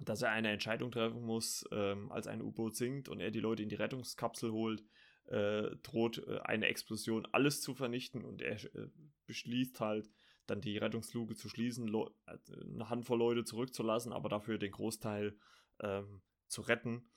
dass 0.00 0.22
er 0.22 0.30
eine 0.30 0.50
Entscheidung 0.50 0.90
treffen 0.90 1.22
muss, 1.22 1.64
ähm, 1.72 2.10
als 2.10 2.26
ein 2.26 2.40
U-Boot 2.40 2.74
sinkt 2.74 3.08
und 3.10 3.20
er 3.20 3.30
die 3.30 3.40
Leute 3.40 3.62
in 3.62 3.68
die 3.68 3.74
Rettungskapsel 3.74 4.50
holt, 4.50 4.82
äh, 5.26 5.76
droht 5.82 6.26
äh, 6.26 6.38
eine 6.40 6.66
Explosion 6.66 7.26
alles 7.32 7.60
zu 7.60 7.74
vernichten 7.74 8.24
und 8.24 8.40
er 8.40 8.62
äh, 8.74 8.88
beschließt 9.26 9.78
halt, 9.80 10.10
dann 10.46 10.60
die 10.60 10.76
Rettungsluke 10.76 11.36
zu 11.36 11.48
schließen, 11.48 11.88
eine 11.88 12.90
Handvoll 12.90 13.18
Leute 13.18 13.44
zurückzulassen, 13.44 14.12
aber 14.12 14.28
dafür 14.28 14.58
den 14.58 14.72
Großteil 14.72 15.38
ähm, 15.80 16.22
zu 16.48 16.60
retten 16.62 17.10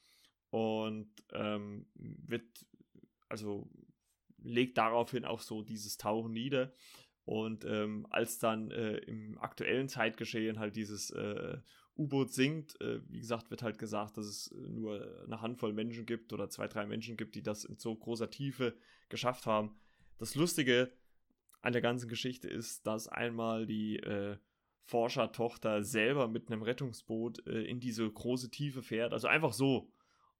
und 0.57 1.09
ähm, 1.33 1.85
wird, 1.95 2.45
also 3.29 3.69
legt 4.41 4.77
daraufhin 4.77 5.25
auch 5.25 5.41
so 5.41 5.61
dieses 5.61 5.97
Tauchen 5.97 6.33
nieder. 6.33 6.73
Und 7.25 7.65
ähm, 7.65 8.07
als 8.09 8.39
dann 8.39 8.71
äh, 8.71 8.97
im 8.99 9.37
aktuellen 9.39 9.89
Zeitgeschehen 9.89 10.59
halt 10.59 10.77
dieses 10.77 11.11
äh, 11.11 11.57
U-Boot 11.97 12.31
sinkt, 12.31 12.79
äh, 12.79 13.01
wie 13.09 13.19
gesagt, 13.19 13.51
wird 13.51 13.63
halt 13.63 13.77
gesagt, 13.77 14.17
dass 14.17 14.25
es 14.25 14.51
nur 14.55 15.23
eine 15.25 15.41
Handvoll 15.41 15.73
Menschen 15.73 16.05
gibt 16.05 16.31
oder 16.31 16.49
zwei, 16.49 16.67
drei 16.67 16.85
Menschen 16.85 17.17
gibt, 17.17 17.35
die 17.35 17.43
das 17.43 17.65
in 17.65 17.77
so 17.77 17.93
großer 17.93 18.29
Tiefe 18.29 18.77
geschafft 19.09 19.45
haben. 19.45 19.75
Das 20.17 20.35
Lustige 20.35 20.93
an 21.61 21.73
der 21.73 21.81
ganzen 21.81 22.07
Geschichte 22.07 22.47
ist, 22.47 22.87
dass 22.87 23.09
einmal 23.09 23.65
die 23.65 23.97
äh, 23.97 24.37
Forschertochter 24.87 25.83
selber 25.83 26.29
mit 26.29 26.49
einem 26.49 26.61
Rettungsboot 26.61 27.45
äh, 27.45 27.63
in 27.63 27.81
diese 27.81 28.09
große 28.09 28.49
Tiefe 28.49 28.81
fährt, 28.81 29.11
also 29.11 29.27
einfach 29.27 29.53
so. 29.53 29.91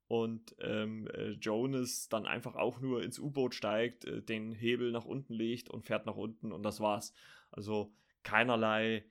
Und 0.07 0.55
ähm, 0.61 1.07
äh, 1.07 1.31
Jonas 1.31 2.07
dann 2.07 2.25
einfach 2.25 2.55
auch 2.55 2.79
nur 2.79 3.03
ins 3.03 3.19
U-Boot 3.19 3.53
steigt, 3.53 4.05
äh, 4.05 4.21
den 4.21 4.53
Hebel 4.53 4.91
nach 4.91 5.05
unten 5.05 5.33
legt 5.33 5.69
und 5.69 5.85
fährt 5.85 6.05
nach 6.05 6.15
unten 6.15 6.53
und 6.53 6.63
das 6.63 6.79
war's. 6.79 7.13
Also 7.51 7.93
keinerlei. 8.23 9.05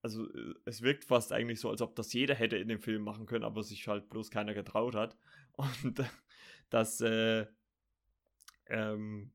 Also 0.00 0.26
äh, 0.32 0.54
es 0.64 0.80
wirkt 0.80 1.04
fast 1.04 1.32
eigentlich 1.32 1.60
so, 1.60 1.68
als 1.68 1.82
ob 1.82 1.94
das 1.96 2.12
jeder 2.14 2.34
hätte 2.34 2.56
in 2.56 2.68
dem 2.68 2.80
Film 2.80 3.02
machen 3.02 3.26
können, 3.26 3.44
aber 3.44 3.62
sich 3.62 3.86
halt 3.88 4.08
bloß 4.08 4.30
keiner 4.30 4.54
getraut 4.54 4.94
hat. 4.94 5.18
Und 5.84 6.02
das 6.70 7.02
äh, 7.02 7.46
ähm, 8.68 9.32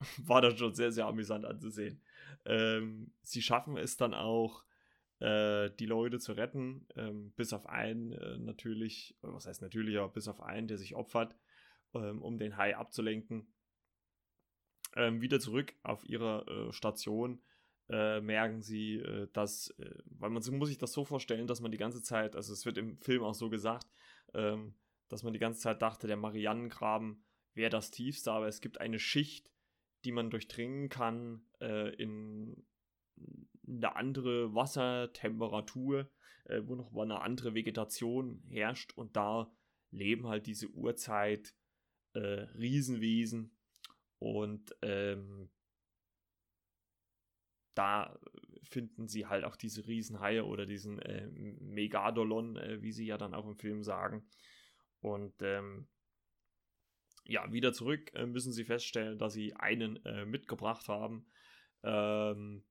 war 0.18 0.40
dann 0.40 0.56
schon 0.56 0.74
sehr, 0.74 0.92
sehr 0.92 1.06
amüsant 1.06 1.44
anzusehen. 1.44 2.00
Ähm, 2.46 3.12
sie 3.22 3.42
schaffen 3.42 3.76
es 3.76 3.98
dann 3.98 4.14
auch, 4.14 4.64
äh, 5.20 5.70
die 5.78 5.86
Leute 5.86 6.18
zu 6.18 6.32
retten, 6.32 6.86
ähm, 6.96 7.32
bis 7.32 7.52
auf 7.52 7.66
einen 7.66 8.12
äh, 8.12 8.38
natürlich, 8.38 9.16
was 9.20 9.46
heißt 9.46 9.62
natürlich, 9.62 9.98
aber 9.98 10.12
bis 10.12 10.28
auf 10.28 10.40
einen, 10.40 10.68
der 10.68 10.78
sich 10.78 10.94
opfert, 10.94 11.36
ähm, 11.94 12.22
um 12.22 12.38
den 12.38 12.56
Hai 12.56 12.76
abzulenken. 12.76 13.52
Ähm, 14.96 15.20
wieder 15.20 15.40
zurück 15.40 15.74
auf 15.82 16.08
ihrer 16.08 16.46
äh, 16.48 16.72
Station 16.72 17.42
äh, 17.88 18.20
merken 18.20 18.62
sie, 18.62 18.96
äh, 18.96 19.28
dass, 19.32 19.74
weil 20.04 20.30
man 20.30 20.42
muss 20.52 20.68
sich 20.68 20.78
das 20.78 20.92
so 20.92 21.04
vorstellen, 21.04 21.46
dass 21.46 21.60
man 21.60 21.72
die 21.72 21.78
ganze 21.78 22.02
Zeit, 22.02 22.36
also 22.36 22.52
es 22.52 22.64
wird 22.64 22.78
im 22.78 22.98
Film 22.98 23.22
auch 23.22 23.34
so 23.34 23.48
gesagt, 23.50 23.86
ähm, 24.34 24.74
dass 25.08 25.22
man 25.22 25.32
die 25.32 25.38
ganze 25.38 25.60
Zeit 25.60 25.82
dachte, 25.82 26.06
der 26.06 26.16
Marianengraben 26.16 27.24
wäre 27.54 27.70
das 27.70 27.90
tiefste, 27.90 28.32
aber 28.32 28.46
es 28.46 28.60
gibt 28.60 28.80
eine 28.80 28.98
Schicht, 28.98 29.50
die 30.04 30.12
man 30.12 30.30
durchdringen 30.30 30.88
kann 30.88 31.42
äh, 31.60 31.94
in 31.94 32.64
eine 33.66 33.96
andere 33.96 34.54
Wassertemperatur, 34.54 36.10
äh, 36.44 36.62
wo 36.64 36.74
noch 36.74 36.90
mal 36.92 37.02
eine 37.02 37.20
andere 37.20 37.54
Vegetation 37.54 38.42
herrscht 38.48 38.92
und 38.96 39.16
da 39.16 39.52
leben 39.90 40.26
halt 40.28 40.46
diese 40.46 40.68
Urzeit 40.68 41.54
äh, 42.14 42.20
Riesenwesen 42.20 43.56
und 44.18 44.74
ähm, 44.82 45.50
da 47.74 48.18
finden 48.64 49.06
sie 49.06 49.26
halt 49.26 49.44
auch 49.44 49.54
diese 49.54 49.86
Riesenhaie 49.86 50.44
oder 50.44 50.66
diesen 50.66 50.98
äh, 51.00 51.28
Megadolon, 51.28 52.56
äh, 52.56 52.82
wie 52.82 52.92
sie 52.92 53.06
ja 53.06 53.16
dann 53.16 53.34
auch 53.34 53.46
im 53.46 53.56
Film 53.56 53.84
sagen. 53.84 54.28
Und 55.00 55.34
ähm, 55.42 55.86
ja, 57.24 57.52
wieder 57.52 57.72
zurück 57.72 58.12
äh, 58.14 58.26
müssen 58.26 58.52
sie 58.52 58.64
feststellen, 58.64 59.18
dass 59.18 59.32
sie 59.32 59.54
einen 59.54 60.04
äh, 60.04 60.24
mitgebracht 60.24 60.88
haben. 60.88 61.26
Ähm, 61.84 62.64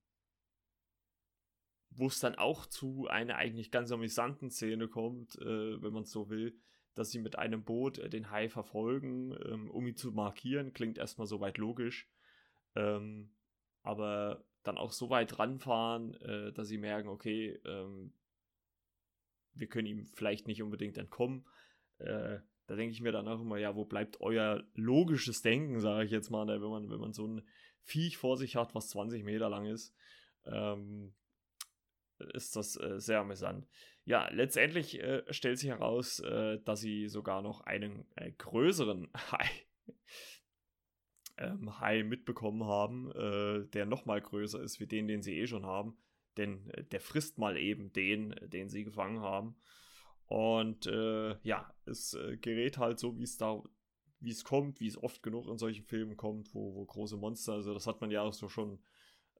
wo 1.98 2.08
es 2.08 2.20
dann 2.20 2.36
auch 2.36 2.68
zu 2.68 3.08
einer 3.08 3.36
eigentlich 3.36 3.72
ganz 3.72 3.92
amüsanten 3.92 4.51
Szene 4.51 4.88
kommt, 4.88 5.36
äh, 5.42 5.82
wenn 5.82 5.94
man 5.94 6.04
es 6.04 6.12
so 6.12 6.30
will, 6.30 6.56
dass 6.94 7.12
sie 7.12 7.20
mit 7.20 7.38
einem 7.38 7.63
Boot 7.63 7.98
äh, 7.98 8.10
den 8.10 8.30
Hai 8.30 8.50
verfolgen, 8.50 9.36
ähm, 9.46 9.70
um 9.72 9.86
ihn 9.88 9.96
zu 9.96 10.12
markieren. 10.12 10.74
Klingt 10.74 10.98
erstmal 10.98 11.27
soweit 11.27 11.58
logisch. 11.58 12.08
Ähm, 12.75 13.32
aber 13.82 14.46
dann 14.63 14.77
auch 14.77 14.92
so 14.92 15.10
weit 15.10 15.39
ranfahren, 15.39 16.13
äh, 16.22 16.54
dass 16.54 16.68
sie 16.68 16.77
merken, 16.77 17.10
okay, 17.10 17.60
ähm, 17.66 18.13
wir 19.54 19.68
können 19.68 19.88
ihm 19.88 20.06
vielleicht 20.13 20.46
nicht 20.46 20.62
unbedingt 20.62 20.98
entkommen. 20.98 21.46
Äh, 21.98 22.39
da 22.68 22.75
denke 22.75 22.92
ich 22.92 23.01
mir 23.01 23.12
dann 23.12 23.27
auch 23.27 23.42
immer, 23.42 23.58
ja, 23.58 23.75
wo 23.75 23.86
bleibt 23.86 24.22
euer 24.22 24.63
logisches 24.75 25.42
Denken, 25.42 25.80
sage 25.80 26.06
ich 26.06 26.12
jetzt 26.12 26.30
mal, 26.30 26.46
ne, 26.46 26.62
wenn 26.62 26.70
man, 26.70 26.89
wenn 26.92 27.00
man 27.00 27.13
so 27.13 27.25
ein 27.25 27.48
Viech 27.82 28.18
vor 28.18 28.38
sich 28.38 28.56
hat, 28.56 28.75
was 28.75 28.89
20 28.89 29.24
Meter 29.24 29.50
lang 29.50 29.66
ist, 29.66 29.96
ähm, 30.46 31.16
ist 32.34 32.56
das 32.56 32.80
äh, 32.80 33.00
sehr 33.00 33.20
amüsant. 33.20 33.68
Ja, 34.06 34.30
letztendlich 34.32 35.02
äh, 35.02 35.24
stellt 35.34 35.60
sich 35.60 35.70
heraus, 35.70 36.20
äh, 36.20 36.60
dass 36.64 36.82
sie 36.82 37.08
sogar 37.10 37.42
noch 37.42 37.62
einen 37.62 38.06
äh, 38.16 38.32
größeren 38.32 39.10
Hai, 39.32 39.50
ähm, 41.38 41.80
Hai 41.80 42.04
mitbekommen 42.04 42.64
haben, 42.66 43.12
äh, 43.12 43.68
der 43.68 43.86
noch 43.86 44.06
mal 44.06 44.22
größer 44.22 44.62
ist 44.62 44.80
wie 44.80 44.88
den, 44.88 45.08
den 45.08 45.22
sie 45.22 45.38
eh 45.38 45.48
schon 45.48 45.66
haben. 45.66 45.98
Denn 46.38 46.70
äh, 46.72 46.84
der 46.84 47.02
frisst 47.02 47.38
mal 47.38 47.58
eben 47.58 47.92
den, 47.94 48.36
den 48.42 48.70
sie 48.70 48.84
gefangen 48.84 49.22
haben. 49.22 49.56
Und 50.30 50.86
ja, 50.86 51.74
es 51.86 52.18
gerät 52.42 52.78
halt 52.78 53.00
so, 53.00 53.18
wie 53.18 53.24
es 53.24 53.38
da, 53.38 53.64
wie 54.20 54.32
es 54.32 54.44
kommt, 54.44 54.82
wie 54.82 54.88
es 54.88 55.02
oft 55.02 55.24
genug 55.24 55.48
in 55.48 55.58
solchen 55.58 55.86
Filmen 55.86 56.18
kommt, 56.18 56.54
wo, 56.54 56.76
wo 56.76 56.86
große 56.86 57.16
Monster, 57.16 57.54
also 57.54 57.74
das 57.74 57.88
hat 57.88 58.02
man 58.02 58.12
ja 58.12 58.24
auch 58.24 58.34
so 58.34 58.50
schon, 58.50 58.80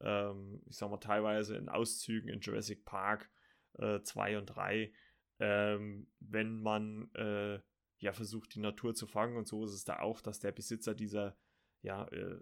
ähm, 0.02 0.62
ich 0.66 0.78
sag 0.78 0.90
mal, 0.90 0.98
teilweise 0.98 1.56
in 1.56 1.70
Auszügen 1.70 2.30
in 2.30 2.40
Jurassic 2.40 2.86
Park 2.86 3.30
2 3.78 4.32
äh, 4.32 4.38
und 4.38 4.46
3, 4.48 4.92
ähm, 5.40 6.08
wenn 6.20 6.62
man 6.62 7.14
äh, 7.14 7.60
ja 8.00 8.14
versucht, 8.14 8.56
die 8.56 8.60
Natur 8.60 8.96
zu 8.96 9.08
fangen 9.08 9.38
und 9.38 9.48
so 9.48 9.66
ist 9.66 9.74
es 9.74 9.84
da 9.84 10.00
auch, 10.00 10.22
dass 10.22 10.40
der 10.40 10.52
Besitzer 10.52 10.96
dieser 10.96 11.38
ja, 11.82 12.06
äh, 12.08 12.38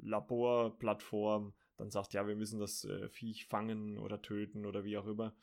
Laborplattform 0.00 1.54
dann 1.76 1.90
sagt, 1.90 2.12
ja, 2.12 2.26
wir 2.26 2.36
müssen 2.36 2.60
das 2.60 2.84
äh, 2.84 3.08
Viech 3.08 3.46
fangen 3.46 3.98
oder 3.98 4.22
töten 4.22 4.66
oder 4.66 4.84
wie 4.84 4.96
auch 4.96 5.06
immer. 5.06 5.34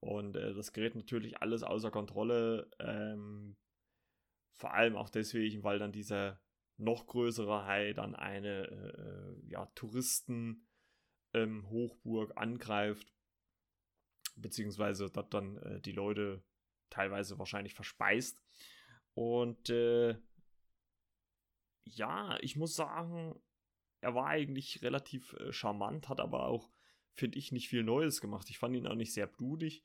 Und 0.00 0.36
äh, 0.36 0.54
das 0.54 0.72
gerät 0.72 0.94
natürlich 0.94 1.42
alles 1.42 1.62
außer 1.62 1.90
Kontrolle. 1.90 2.70
Ähm, 2.78 3.56
vor 4.54 4.74
allem 4.74 4.96
auch 4.96 5.10
deswegen, 5.10 5.64
weil 5.64 5.78
dann 5.78 5.92
dieser 5.92 6.40
noch 6.78 7.06
größere 7.06 7.66
Hai 7.66 7.92
dann 7.92 8.14
eine 8.14 8.66
äh, 8.68 9.50
ja, 9.50 9.66
Touristen 9.74 10.66
ähm, 11.34 11.66
angreift, 12.36 13.12
beziehungsweise 14.36 15.10
dort 15.10 15.34
dann 15.34 15.56
äh, 15.58 15.80
die 15.80 15.92
Leute 15.92 16.42
teilweise 16.90 17.38
wahrscheinlich 17.38 17.74
verspeist. 17.74 18.42
Und 19.14 19.68
äh, 19.70 20.16
ja, 21.84 22.38
ich 22.40 22.56
muss 22.56 22.74
sagen, 22.74 23.40
er 24.00 24.14
war 24.14 24.26
eigentlich 24.26 24.82
relativ 24.82 25.32
äh, 25.34 25.52
charmant, 25.52 26.08
hat 26.08 26.20
aber 26.20 26.46
auch 26.46 26.70
finde 27.18 27.38
ich, 27.38 27.52
nicht 27.52 27.68
viel 27.68 27.82
Neues 27.82 28.20
gemacht. 28.20 28.48
Ich 28.48 28.58
fand 28.58 28.76
ihn 28.76 28.86
auch 28.86 28.94
nicht 28.94 29.12
sehr 29.12 29.26
blutig. 29.26 29.82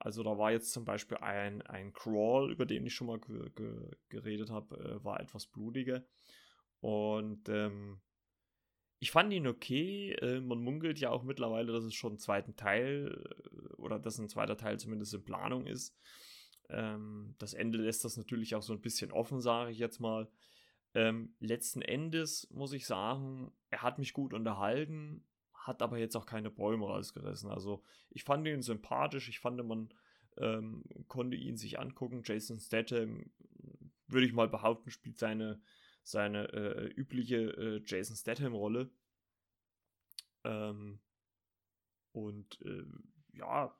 Also 0.00 0.22
da 0.22 0.38
war 0.38 0.50
jetzt 0.50 0.72
zum 0.72 0.86
Beispiel 0.86 1.18
ein, 1.18 1.60
ein 1.62 1.92
Crawl, 1.92 2.50
über 2.50 2.64
den 2.64 2.86
ich 2.86 2.94
schon 2.94 3.06
mal 3.06 3.20
ge 3.20 3.50
ge 3.54 3.90
geredet 4.08 4.50
habe, 4.50 4.76
äh, 4.76 5.04
war 5.04 5.20
etwas 5.20 5.46
blutiger. 5.46 6.02
Und 6.80 7.50
ähm, 7.50 8.00
ich 8.98 9.10
fand 9.10 9.30
ihn 9.32 9.46
okay. 9.46 10.12
Äh, 10.12 10.40
man 10.40 10.58
munkelt 10.58 10.98
ja 10.98 11.10
auch 11.10 11.22
mittlerweile, 11.22 11.72
dass 11.72 11.84
es 11.84 11.94
schon 11.94 12.12
einen 12.12 12.18
zweiten 12.18 12.56
Teil 12.56 13.12
äh, 13.12 13.74
oder 13.74 13.98
dass 13.98 14.18
ein 14.18 14.30
zweiter 14.30 14.56
Teil 14.56 14.78
zumindest 14.80 15.12
in 15.12 15.22
Planung 15.22 15.66
ist. 15.66 15.94
Ähm, 16.70 17.34
das 17.38 17.52
Ende 17.52 17.76
lässt 17.78 18.02
das 18.04 18.16
natürlich 18.16 18.54
auch 18.54 18.62
so 18.62 18.72
ein 18.72 18.80
bisschen 18.80 19.12
offen, 19.12 19.42
sage 19.42 19.70
ich 19.70 19.78
jetzt 19.78 20.00
mal. 20.00 20.30
Ähm, 20.94 21.34
letzten 21.40 21.82
Endes 21.82 22.48
muss 22.50 22.72
ich 22.72 22.86
sagen, 22.86 23.52
er 23.68 23.82
hat 23.82 23.98
mich 23.98 24.14
gut 24.14 24.32
unterhalten 24.32 25.26
hat 25.70 25.82
aber 25.82 25.98
jetzt 25.98 26.16
auch 26.16 26.26
keine 26.26 26.50
Bäume 26.50 26.84
rausgerissen. 26.86 27.48
Also 27.48 27.82
ich 28.10 28.24
fand 28.24 28.46
ihn 28.46 28.60
sympathisch, 28.60 29.28
ich 29.28 29.38
fand, 29.38 29.64
man 29.64 29.94
ähm, 30.36 30.84
konnte 31.06 31.36
ihn 31.36 31.56
sich 31.56 31.78
angucken. 31.78 32.22
Jason 32.24 32.58
Statham, 32.58 33.30
würde 34.08 34.26
ich 34.26 34.32
mal 34.32 34.48
behaupten, 34.48 34.90
spielt 34.90 35.16
seine, 35.16 35.62
seine 36.02 36.52
äh, 36.52 36.86
übliche 36.88 37.36
äh, 37.36 37.82
Jason 37.86 38.16
Statham-Rolle. 38.16 38.90
Ähm, 40.42 41.00
und 42.10 42.60
äh, 42.62 42.84
ja, 43.32 43.72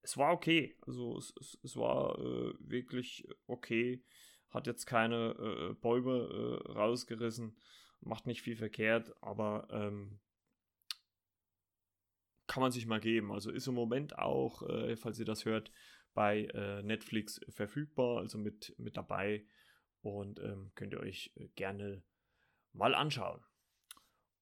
es 0.00 0.16
war 0.16 0.32
okay. 0.32 0.74
Also 0.86 1.18
es, 1.18 1.34
es, 1.38 1.58
es 1.62 1.76
war 1.76 2.18
äh, 2.18 2.54
wirklich 2.60 3.28
okay. 3.46 4.02
Hat 4.48 4.66
jetzt 4.66 4.86
keine 4.86 5.34
äh, 5.38 5.74
Bäume 5.74 6.62
äh, 6.64 6.72
rausgerissen, 6.72 7.58
macht 8.00 8.26
nicht 8.26 8.40
viel 8.40 8.56
verkehrt, 8.56 9.14
aber 9.20 9.68
ähm, 9.70 10.18
kann 12.56 12.62
man 12.62 12.72
sich 12.72 12.86
mal 12.86 13.00
geben. 13.00 13.32
Also 13.32 13.50
ist 13.50 13.66
im 13.66 13.74
Moment 13.74 14.18
auch, 14.18 14.62
äh, 14.62 14.96
falls 14.96 15.18
ihr 15.18 15.26
das 15.26 15.44
hört, 15.44 15.70
bei 16.14 16.44
äh, 16.54 16.82
Netflix 16.82 17.38
verfügbar, 17.50 18.16
also 18.16 18.38
mit, 18.38 18.74
mit 18.78 18.96
dabei. 18.96 19.44
Und 20.00 20.40
ähm, 20.40 20.72
könnt 20.74 20.94
ihr 20.94 21.00
euch 21.00 21.34
äh, 21.36 21.48
gerne 21.48 22.02
mal 22.72 22.94
anschauen. 22.94 23.44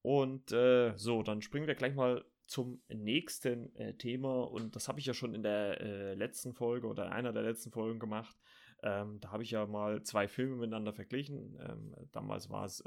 Und 0.01 0.53
äh, 0.53 0.93
so, 0.95 1.23
dann 1.23 1.41
springen 1.41 1.67
wir 1.67 1.75
gleich 1.75 1.93
mal 1.93 2.23
zum 2.45 2.81
nächsten 2.87 3.75
äh, 3.75 3.97
Thema 3.97 4.43
und 4.43 4.77
das 4.77 4.87
habe 4.87 5.01
ich 5.01 5.07
ja 5.07 5.13
schon 5.13 5.35
in 5.35 5.43
der 5.43 5.81
äh, 5.81 6.13
letzten 6.13 6.53
Folge 6.53 6.87
oder 6.87 7.11
einer 7.11 7.33
der 7.33 7.43
letzten 7.43 7.71
Folgen 7.71 7.99
gemacht. 7.99 8.39
Ähm, 8.81 9.19
da 9.19 9.31
habe 9.31 9.43
ich 9.43 9.51
ja 9.51 9.65
mal 9.65 10.03
zwei 10.03 10.29
Filme 10.29 10.55
miteinander 10.55 10.93
verglichen. 10.93 11.59
Ähm, 11.59 11.93
damals 12.13 12.49
war 12.49 12.63
es 12.63 12.81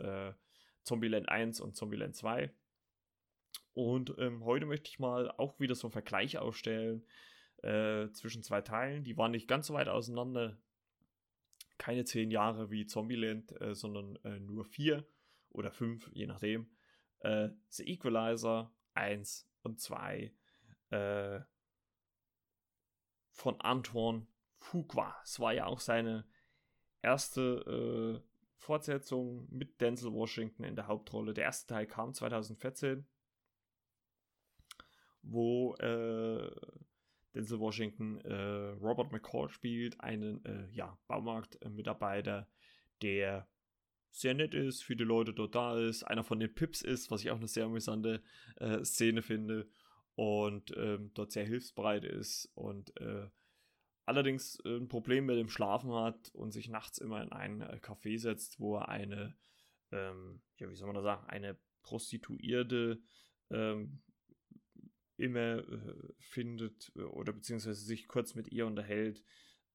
Zombieland 0.85 1.29
1 1.29 1.61
und 1.61 1.77
Zombieland 1.77 2.17
2. 2.17 2.51
Und 3.79 4.13
ähm, 4.19 4.45
heute 4.45 4.67
möchte 4.67 4.91
ich 4.91 4.99
mal 4.99 5.31
auch 5.31 5.61
wieder 5.61 5.77
so 5.77 5.87
einen 5.87 5.93
Vergleich 5.93 6.37
aufstellen 6.37 7.07
äh, 7.63 8.11
zwischen 8.11 8.43
zwei 8.43 8.61
Teilen. 8.61 9.05
Die 9.05 9.17
waren 9.17 9.31
nicht 9.31 9.47
ganz 9.47 9.69
so 9.69 9.75
weit 9.75 9.87
auseinander. 9.87 10.59
Keine 11.79 12.05
zehn 12.05 12.33
Jahre 12.33 12.73
wie 12.73 12.87
Zombieland, 12.87 13.53
äh, 13.61 13.77
sondern 13.77 14.17
äh, 14.25 14.41
nur 14.41 14.65
vier 14.65 15.07
oder 15.51 15.71
fünf, 15.71 16.11
je 16.13 16.27
nachdem. 16.27 16.69
Äh, 17.21 17.51
The 17.69 17.89
Equalizer 17.89 18.75
1 18.95 19.49
und 19.63 19.81
2 19.81 20.35
äh, 20.91 21.41
von 23.31 23.61
Antoine 23.61 24.27
Fuqua. 24.57 25.15
Es 25.23 25.39
war 25.39 25.53
ja 25.53 25.67
auch 25.67 25.79
seine 25.79 26.27
erste 27.01 28.23
äh, 28.25 28.29
Fortsetzung 28.57 29.47
mit 29.53 29.81
Denzel 29.81 30.13
Washington 30.13 30.65
in 30.65 30.75
der 30.75 30.89
Hauptrolle. 30.89 31.33
Der 31.33 31.45
erste 31.45 31.73
Teil 31.73 31.87
kam 31.87 32.13
2014, 32.13 33.07
wo 35.31 35.75
äh, 35.77 36.51
Denzel 37.35 37.61
Washington 37.61 38.21
äh, 38.23 38.71
Robert 38.81 39.13
McCall 39.13 39.49
spielt, 39.51 40.01
einen 40.01 40.45
äh, 40.45 40.69
ja, 40.73 40.99
Baumarktmitarbeiter, 41.07 42.49
der 43.03 43.49
sehr 44.11 44.35
nett 44.35 44.55
ist, 44.55 44.83
für 44.83 44.97
die 44.97 45.05
Leute 45.05 45.33
dort 45.33 45.55
da 45.55 45.79
ist, 45.79 46.03
einer 46.03 46.25
von 46.25 46.41
den 46.41 46.55
Pips 46.55 46.83
ist, 46.83 47.11
was 47.11 47.23
ich 47.23 47.31
auch 47.31 47.37
eine 47.37 47.49
sehr 47.49 47.67
amüsante 47.67 48.23
äh, 48.57 48.83
Szene 48.85 49.23
finde 49.23 49.69
und 50.15 50.73
ähm, 50.77 51.13
dort 51.15 51.31
sehr 51.31 51.45
hilfsbereit 51.45 52.05
ist 52.05 52.51
und 52.55 52.99
äh, 53.01 53.29
allerdings 54.05 54.59
ein 54.65 54.89
Problem 54.89 55.27
mit 55.27 55.37
dem 55.37 55.49
Schlafen 55.49 55.93
hat 55.93 56.31
und 56.35 56.51
sich 56.51 56.69
nachts 56.69 56.99
immer 56.99 57.23
in 57.23 57.31
ein 57.31 57.61
äh, 57.61 57.79
Café 57.83 58.19
setzt, 58.19 58.59
wo 58.59 58.79
er 58.79 58.89
eine, 58.89 59.37
ähm, 59.93 60.41
ja, 60.57 60.69
wie 60.69 60.75
soll 60.75 60.87
man 60.87 60.97
da 60.97 61.03
sagen, 61.03 61.29
eine 61.29 61.59
Prostituierte 61.83 63.01
ähm, 63.51 64.03
immer 65.19 65.59
äh, 65.59 66.13
findet 66.19 66.93
äh, 66.97 67.03
oder 67.03 67.33
beziehungsweise 67.33 67.81
sich 67.81 68.09
kurz 68.09 68.35
mit 68.35 68.49
ihr 68.49 68.67
unterhält. 68.67 69.23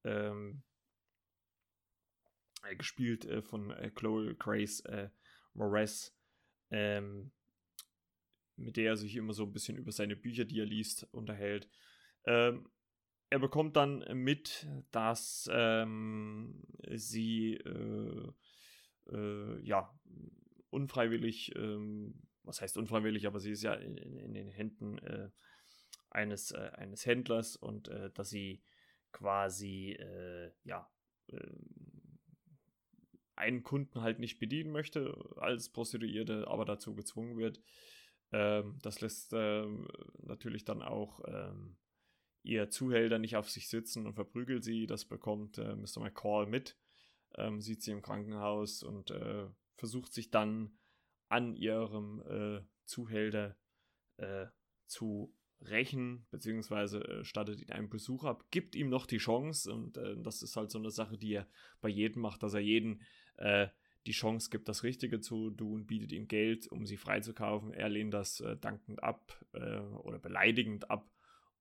Ähm, 0.04 0.62
äh, 2.62 2.76
gespielt 2.76 3.24
äh, 3.26 3.42
von 3.42 3.70
äh, 3.70 3.90
Chloe 3.90 4.34
Grace 4.34 4.80
äh, 4.80 5.10
Moretz, 5.54 6.16
ähm, 6.70 7.32
mit 8.56 8.76
der 8.76 8.90
er 8.90 8.96
sich 8.96 9.16
immer 9.16 9.32
so 9.32 9.44
ein 9.44 9.52
bisschen 9.52 9.76
über 9.76 9.92
seine 9.92 10.16
Bücher, 10.16 10.44
die 10.44 10.60
er 10.60 10.66
liest, 10.66 11.04
unterhält. 11.12 11.68
Ähm, 12.24 12.68
er 13.30 13.38
bekommt 13.38 13.76
dann 13.76 14.04
mit, 14.14 14.68
dass 14.92 15.48
ähm, 15.52 16.62
sie 16.94 17.54
äh, 17.54 18.32
ja 19.62 19.92
unfreiwillig, 20.70 21.54
ähm, 21.56 22.22
was 22.44 22.60
heißt 22.60 22.76
unfreiwillig, 22.76 23.26
aber 23.26 23.40
sie 23.40 23.52
ist 23.52 23.62
ja 23.62 23.74
in, 23.74 23.96
in 23.96 24.34
den 24.34 24.48
Händen 24.48 24.98
äh, 24.98 25.30
eines, 26.10 26.52
äh, 26.52 26.70
eines 26.74 27.04
Händlers 27.06 27.56
und 27.56 27.88
äh, 27.88 28.10
dass 28.10 28.30
sie 28.30 28.62
quasi 29.12 29.92
äh, 29.92 30.52
ja 30.64 30.88
ähm, 31.28 32.18
einen 33.36 33.62
Kunden 33.64 34.02
halt 34.02 34.20
nicht 34.20 34.38
bedienen 34.38 34.70
möchte 34.70 35.12
als 35.36 35.70
Prostituierte, 35.70 36.46
aber 36.46 36.64
dazu 36.64 36.94
gezwungen 36.94 37.36
wird. 37.36 37.60
Ähm, 38.30 38.78
das 38.82 39.00
lässt 39.00 39.32
ähm, 39.34 39.88
natürlich 40.18 40.64
dann 40.64 40.82
auch 40.82 41.20
ähm, 41.26 41.76
ihr 42.42 42.70
Zuhälter 42.70 43.18
nicht 43.18 43.36
auf 43.36 43.50
sich 43.50 43.68
sitzen 43.68 44.06
und 44.06 44.14
verprügelt 44.14 44.62
sie. 44.62 44.86
Das 44.86 45.04
bekommt 45.04 45.58
äh, 45.58 45.74
Mr. 45.74 46.00
McCall 46.00 46.46
mit, 46.46 46.76
sieht 47.58 47.82
sie 47.82 47.90
im 47.90 48.00
Krankenhaus 48.00 48.84
und 48.84 49.10
äh, 49.10 49.48
versucht 49.74 50.12
sich 50.12 50.30
dann 50.30 50.78
an 51.28 51.54
ihrem 51.54 52.22
äh, 52.28 52.62
Zuhälter 52.84 53.56
äh, 54.16 54.46
zu 54.86 55.34
rächen, 55.60 56.26
beziehungsweise 56.30 57.00
äh, 57.04 57.24
stattet 57.24 57.60
ihn 57.60 57.70
einen 57.70 57.88
Besuch 57.88 58.24
ab, 58.24 58.44
gibt 58.50 58.74
ihm 58.74 58.90
noch 58.90 59.06
die 59.06 59.18
Chance 59.18 59.72
und 59.72 59.96
äh, 59.96 60.16
das 60.18 60.42
ist 60.42 60.56
halt 60.56 60.70
so 60.70 60.78
eine 60.78 60.90
Sache, 60.90 61.16
die 61.16 61.34
er 61.34 61.48
bei 61.80 61.88
jedem 61.88 62.22
macht, 62.22 62.42
dass 62.42 62.54
er 62.54 62.60
jeden 62.60 63.02
die 64.06 64.12
Chance 64.12 64.48
gibt, 64.48 64.68
das 64.68 64.84
Richtige 64.84 65.18
zu 65.18 65.50
tun, 65.50 65.86
bietet 65.86 66.12
ihm 66.12 66.28
Geld, 66.28 66.68
um 66.68 66.86
sie 66.86 66.96
freizukaufen. 66.96 67.72
Er 67.72 67.88
lehnt 67.88 68.14
das 68.14 68.44
dankend 68.60 69.02
ab 69.02 69.44
oder 69.50 70.20
beleidigend 70.20 70.88
ab 70.88 71.10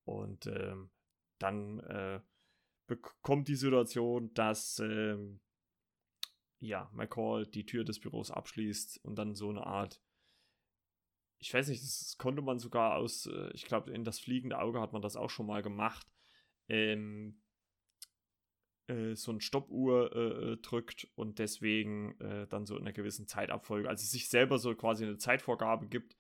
und 0.04 0.46
ähm, 0.46 0.92
dann 1.40 1.80
äh, 1.80 2.20
bekommt 2.88 3.48
die 3.48 3.56
Situation, 3.56 4.34
dass 4.34 4.80
ähm, 4.80 5.40
ja, 6.64 6.90
McCall 6.94 7.46
die 7.46 7.66
Tür 7.66 7.84
des 7.84 8.00
Büros 8.00 8.32
abschließt 8.32 9.04
und 9.04 9.16
dann 9.16 9.36
so 9.36 9.50
eine 9.50 9.68
Art, 9.68 10.02
ich 11.40 11.54
weiß 11.54 11.68
nicht, 11.68 11.84
das 11.84 12.16
konnte 12.18 12.42
man 12.42 12.58
sogar 12.58 12.96
aus, 12.96 13.26
äh, 13.26 13.52
ich 13.54 13.66
glaube, 13.66 13.92
in 13.92 14.06
das 14.06 14.20
fliegende 14.20 14.60
Auge 14.60 14.80
hat 14.80 14.94
man 14.94 15.02
das 15.02 15.18
auch 15.18 15.30
schon 15.30 15.46
mal 15.46 15.62
gemacht, 15.62 16.08
ähm, 16.70 17.42
äh, 18.88 19.16
so 19.16 19.34
ein 19.34 19.42
Stoppuhr 19.42 20.16
äh, 20.16 20.52
äh, 20.54 20.58
drückt 20.58 21.10
und 21.16 21.40
deswegen 21.40 22.18
äh, 22.22 22.48
dann 22.48 22.66
so 22.66 22.78
in 22.78 22.84
einer 22.84 22.94
gewissen 22.94 23.28
Zeitabfolge, 23.28 23.90
also 23.90 24.06
sich 24.06 24.30
selber 24.30 24.58
so 24.58 24.74
quasi 24.74 25.04
eine 25.04 25.18
Zeitvorgabe 25.18 25.88
gibt, 25.88 26.16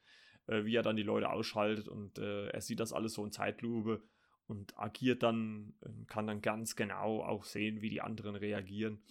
äh, 0.47 0.65
wie 0.65 0.75
er 0.75 0.83
dann 0.83 0.97
die 0.97 1.03
Leute 1.03 1.29
ausschaltet 1.29 1.87
und 1.87 2.17
er 2.17 2.59
sieht 2.59 2.81
das 2.81 2.91
alles 2.91 3.13
so 3.13 3.23
in 3.23 3.31
Zeitlupe 3.31 4.03
und 4.47 4.77
agiert 4.77 5.23
dann, 5.23 5.73
kann 6.07 6.27
dann 6.27 6.41
ganz 6.41 6.75
genau 6.75 7.23
auch 7.23 7.45
sehen, 7.45 7.81
wie 7.81 7.89
die 7.89 8.01
anderen 8.01 8.35
reagieren 8.35 9.01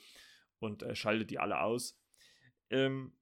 und 0.62 0.82
äh, 0.82 0.94
schaltet 0.94 1.30
die 1.30 1.38
alle 1.38 1.60
aus. 1.60 1.98
Ähm, 2.70 3.12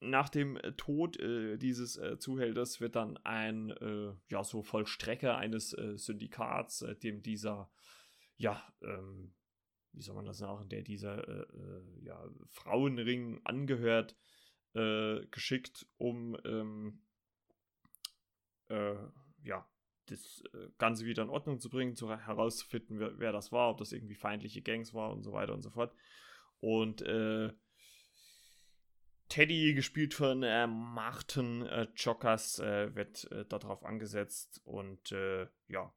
nach 0.00 0.28
dem 0.28 0.56
äh, 0.56 0.72
Tod 0.72 1.18
äh, 1.18 1.56
dieses 1.56 1.96
äh, 1.96 2.18
Zuhälters 2.18 2.80
wird 2.80 2.96
dann 2.96 3.16
ein, 3.18 3.70
äh, 3.70 4.12
ja, 4.28 4.44
so 4.44 4.62
Vollstrecker 4.62 5.36
eines 5.36 5.72
äh, 5.74 5.96
Syndikats, 5.96 6.82
äh, 6.82 6.96
dem 6.96 7.22
dieser, 7.22 7.70
ja, 8.36 8.62
ähm, 8.82 9.34
wie 9.92 10.02
soll 10.02 10.14
man 10.14 10.24
das 10.24 10.38
sagen, 10.38 10.70
der 10.70 10.80
dieser, 10.80 11.46
ja, 12.00 12.26
Frauenring 12.48 13.42
angehört, 13.44 14.16
geschickt, 14.72 15.86
um 15.98 16.34
ähm, 16.46 17.02
äh, 18.68 18.96
ja, 19.42 19.68
das 20.12 20.42
äh, 20.52 20.68
Ganze 20.78 21.04
wieder 21.04 21.22
in 21.22 21.30
Ordnung 21.30 21.60
zu 21.60 21.70
bringen, 21.70 21.96
zu, 21.96 22.10
herauszufinden, 22.10 22.98
wer, 22.98 23.18
wer, 23.18 23.32
das 23.32 23.52
war, 23.52 23.70
ob 23.70 23.78
das 23.78 23.92
irgendwie 23.92 24.14
feindliche 24.14 24.62
Gangs 24.62 24.94
war 24.94 25.10
und 25.10 25.22
so 25.22 25.32
weiter 25.32 25.54
und 25.54 25.62
so 25.62 25.70
fort. 25.70 25.94
Und 26.60 27.02
äh, 27.02 27.52
Teddy, 29.28 29.74
gespielt 29.74 30.14
von 30.14 30.42
äh, 30.42 30.66
Martin 30.66 31.62
äh, 31.66 31.88
Jokas, 31.96 32.58
äh, 32.58 32.94
wird 32.94 33.30
äh, 33.32 33.46
darauf 33.46 33.84
angesetzt 33.84 34.60
und 34.64 35.10
äh, 35.12 35.48
ja, 35.68 35.92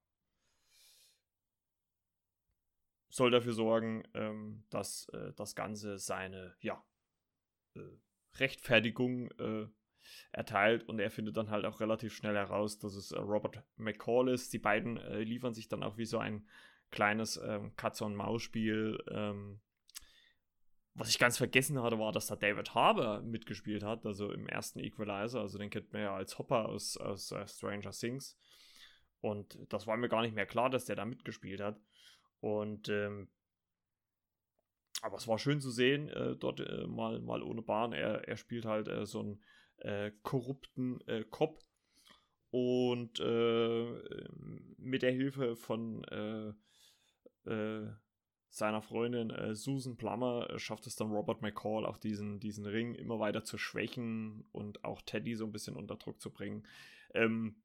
soll 3.10 3.32
dafür 3.32 3.54
sorgen, 3.54 4.04
ähm, 4.14 4.66
dass 4.70 5.10
äh, 5.10 5.34
das 5.34 5.56
Ganze 5.56 5.98
seine, 6.00 6.56
ja, 6.60 6.84
Rechtfertigung 8.36 9.30
erteilt 10.32 10.84
und 10.88 11.00
er 11.00 11.12
findet 11.12 11.38
dann 11.38 11.50
halt 11.50 11.66
auch 11.66 11.80
relativ 11.80 12.14
schnell 12.14 12.36
heraus, 12.36 12.80
dass 12.80 12.96
es 12.96 13.12
äh, 13.12 13.20
Robert 13.20 13.64
McCall 13.78 14.30
ist. 14.30 14.54
Die 14.54 14.60
beiden 14.60 14.98
äh, 14.98 15.24
liefern 15.24 15.54
sich 15.54 15.68
dann 15.68 15.84
auch 15.84 15.98
wie 15.98 16.06
so 16.06 16.18
ein 16.18 16.48
kleines 16.92 17.38
ähm, 17.38 17.76
Katze-und-Maus-Spiel. 17.76 19.04
Ähm, 19.12 19.60
was 20.94 21.10
ich 21.10 21.20
ganz 21.20 21.38
vergessen 21.38 21.82
hatte, 21.82 22.00
war, 22.00 22.14
dass 22.14 22.28
da 22.28 22.38
David 22.38 22.74
Harbour 22.74 23.22
mitgespielt 23.22 23.84
hat, 23.84 24.06
also 24.06 24.32
im 24.32 24.48
ersten 24.48 24.80
Equalizer. 24.80 25.42
Also 25.42 25.58
den 25.58 25.70
kennt 25.70 25.92
man 25.92 26.02
ja 26.02 26.16
als 26.16 26.40
Hopper 26.40 26.70
aus, 26.70 26.96
aus 26.96 27.34
uh, 27.34 27.46
Stranger 27.48 27.92
Things. 27.92 28.38
Und 29.20 29.58
das 29.70 29.88
war 29.88 29.98
mir 29.98 30.08
gar 30.08 30.22
nicht 30.22 30.36
mehr 30.36 30.46
klar, 30.46 30.70
dass 30.70 30.86
der 30.86 30.96
da 30.96 31.04
mitgespielt 31.04 31.60
hat. 31.60 31.82
Und 32.40 32.88
ähm, 32.88 33.28
aber 35.02 35.18
es 35.18 35.28
war 35.28 35.38
schön 35.38 35.60
zu 35.60 35.70
sehen, 35.70 36.10
äh, 36.10 36.36
dort 36.36 36.62
äh, 36.62 36.88
mal, 36.88 37.20
mal 37.20 37.44
ohne 37.44 37.62
Bahn. 37.62 37.92
Er, 37.92 38.28
er 38.28 38.38
spielt 38.38 38.66
halt 38.66 38.88
äh, 38.88 39.06
so 39.06 39.20
einen 39.20 39.44
äh, 39.78 40.12
korrupten 40.24 41.02
äh, 41.08 41.24
Cop 41.24 41.60
und 42.52 43.20
äh, 43.20 43.86
mit 44.78 45.02
der 45.02 45.12
Hilfe 45.12 45.56
von 45.56 46.06
seiner 48.50 48.82
Freundin 48.82 49.54
Susan 49.54 49.98
Plummer 49.98 50.48
schafft 50.58 50.88
es 50.88 50.96
dann 50.96 51.12
Robert 51.12 51.44
McCall 51.44 51.86
auch 51.86 51.98
diesen, 51.98 52.40
diesen 52.40 52.66
Ring 52.66 52.96
immer 52.96 53.20
weiter 53.20 53.44
zu 53.44 53.60
schwächen 53.60 54.46
und 54.52 54.84
auch 54.84 55.04
Teddy 55.04 55.36
so 55.36 55.46
ein 55.46 55.52
bisschen 55.52 55.76
unter 55.76 55.98
Druck 55.98 56.20
zu 56.20 56.32
bringen. 56.32 56.66
Ähm, 57.14 57.58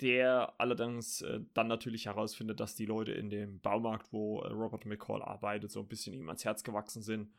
der 0.00 0.54
allerdings 0.58 1.22
äh, 1.22 1.40
dann 1.54 1.68
natürlich 1.68 2.06
herausfindet, 2.06 2.60
dass 2.60 2.74
die 2.74 2.86
Leute 2.86 3.12
in 3.12 3.30
dem 3.30 3.60
Baumarkt, 3.60 4.12
wo 4.12 4.40
äh, 4.40 4.48
Robert 4.48 4.86
McCall 4.86 5.22
arbeitet, 5.22 5.70
so 5.70 5.80
ein 5.80 5.88
bisschen 5.88 6.14
ihm 6.14 6.28
ans 6.28 6.44
Herz 6.44 6.64
gewachsen 6.64 7.02
sind 7.02 7.32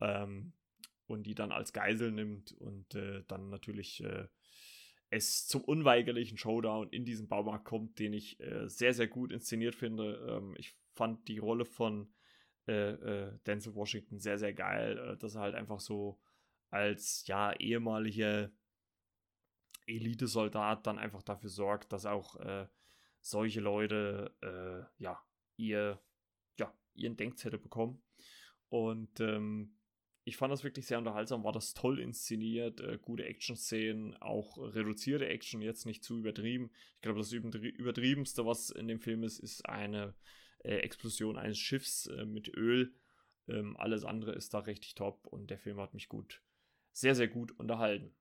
ähm, 0.00 0.52
und 1.12 1.24
die 1.24 1.34
dann 1.34 1.52
als 1.52 1.72
Geisel 1.72 2.10
nimmt 2.10 2.52
und 2.52 2.94
äh, 2.94 3.22
dann 3.28 3.50
natürlich 3.50 4.02
äh, 4.02 4.26
es 5.10 5.46
zum 5.46 5.62
unweigerlichen 5.62 6.38
Showdown 6.38 6.88
in 6.88 7.04
diesem 7.04 7.28
Baumarkt 7.28 7.66
kommt, 7.66 7.98
den 7.98 8.14
ich 8.14 8.40
äh, 8.40 8.66
sehr, 8.68 8.94
sehr 8.94 9.08
gut 9.08 9.30
inszeniert 9.30 9.74
finde. 9.74 10.26
Ähm, 10.28 10.54
ich 10.56 10.74
fand 10.94 11.28
die 11.28 11.38
Rolle 11.38 11.66
von 11.66 12.12
äh, 12.66 12.92
äh, 12.92 13.38
Denzel 13.46 13.74
Washington 13.74 14.20
sehr, 14.20 14.38
sehr 14.38 14.54
geil, 14.54 14.98
äh, 14.98 15.16
dass 15.18 15.34
er 15.34 15.42
halt 15.42 15.54
einfach 15.54 15.80
so 15.80 16.20
als 16.70 17.26
ja 17.26 17.52
ehemaliger 17.52 18.50
Elitesoldat 19.86 20.86
dann 20.86 20.98
einfach 20.98 21.22
dafür 21.22 21.50
sorgt, 21.50 21.92
dass 21.92 22.06
auch 22.06 22.36
solche 23.20 23.60
Leute 23.60 24.32
ja 24.96 25.20
ihr 25.56 26.00
ja 26.56 26.72
ihren 26.94 27.16
Denkzettel 27.16 27.58
bekommen 27.58 28.00
und 28.68 29.20
ähm, 29.20 29.76
ich 30.24 30.36
fand 30.36 30.52
das 30.52 30.62
wirklich 30.62 30.86
sehr 30.86 30.98
unterhaltsam, 30.98 31.42
war 31.42 31.52
das 31.52 31.74
toll 31.74 31.98
inszeniert, 31.98 32.80
äh, 32.80 32.98
gute 33.00 33.24
Action-Szenen, 33.24 34.16
auch 34.20 34.56
reduzierte 34.58 35.26
Action, 35.26 35.60
jetzt 35.60 35.84
nicht 35.84 36.04
zu 36.04 36.18
übertrieben. 36.18 36.70
Ich 36.96 37.02
glaube, 37.02 37.18
das 37.18 37.32
Übertriebenste, 37.32 38.46
was 38.46 38.70
in 38.70 38.86
dem 38.86 39.00
Film 39.00 39.24
ist, 39.24 39.40
ist 39.40 39.68
eine 39.68 40.14
äh, 40.64 40.76
Explosion 40.76 41.36
eines 41.36 41.58
Schiffs 41.58 42.06
äh, 42.06 42.24
mit 42.24 42.48
Öl. 42.56 42.94
Ähm, 43.48 43.76
alles 43.76 44.04
andere 44.04 44.32
ist 44.32 44.54
da 44.54 44.60
richtig 44.60 44.94
top 44.94 45.26
und 45.26 45.50
der 45.50 45.58
Film 45.58 45.80
hat 45.80 45.94
mich 45.94 46.08
gut, 46.08 46.40
sehr, 46.92 47.16
sehr 47.16 47.28
gut 47.28 47.58
unterhalten. 47.58 48.14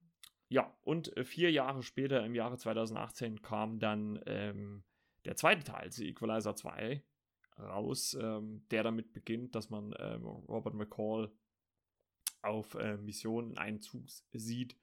Ja, 0.50 0.76
und 0.82 1.16
äh, 1.16 1.24
vier 1.24 1.52
Jahre 1.52 1.84
später, 1.84 2.26
im 2.26 2.34
Jahre 2.34 2.58
2018, 2.58 3.44
kam 3.44 3.80
dann 3.80 4.22
ähm, 4.26 4.84
der 5.26 5.36
zweite 5.36 5.64
Teil, 5.64 5.92
The 5.92 6.10
Equalizer 6.10 6.56
2, 6.56 7.04
raus, 7.60 8.18
ähm, 8.20 8.66
der 8.72 8.82
damit 8.84 9.14
beginnt, 9.14 9.54
dass 9.54 9.70
man 9.70 9.94
ähm, 10.00 10.26
Robert 10.26 10.74
McCall 10.74 11.32
auf 12.44 12.76
äh, 12.76 12.98
Missionen 12.98 13.58
einen 13.58 13.82
Zug 13.82 14.04
sieht, 14.34 14.78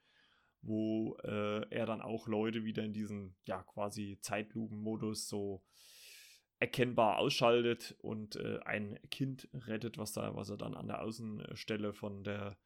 wo 0.62 1.16
äh, 1.22 1.68
er 1.70 1.86
dann 1.86 2.02
auch 2.02 2.26
Leute 2.28 2.64
wieder 2.64 2.82
in 2.84 2.92
diesen, 2.92 3.36
ja, 3.44 3.62
quasi 3.62 4.18
Zeitlupen-Modus 4.20 5.28
so 5.28 5.62
erkennbar 6.60 7.18
ausschaltet 7.18 7.94
und 7.98 8.36
äh, 8.36 8.58
ein 8.64 8.98
Kind 9.10 9.48
rettet, 9.52 9.96
was 9.98 10.12
da, 10.12 10.34
was 10.34 10.50
er 10.50 10.56
dann 10.56 10.74
an 10.74 10.88
der 10.88 11.02
Außenstelle 11.02 11.92
von 11.92 12.24
der 12.24 12.58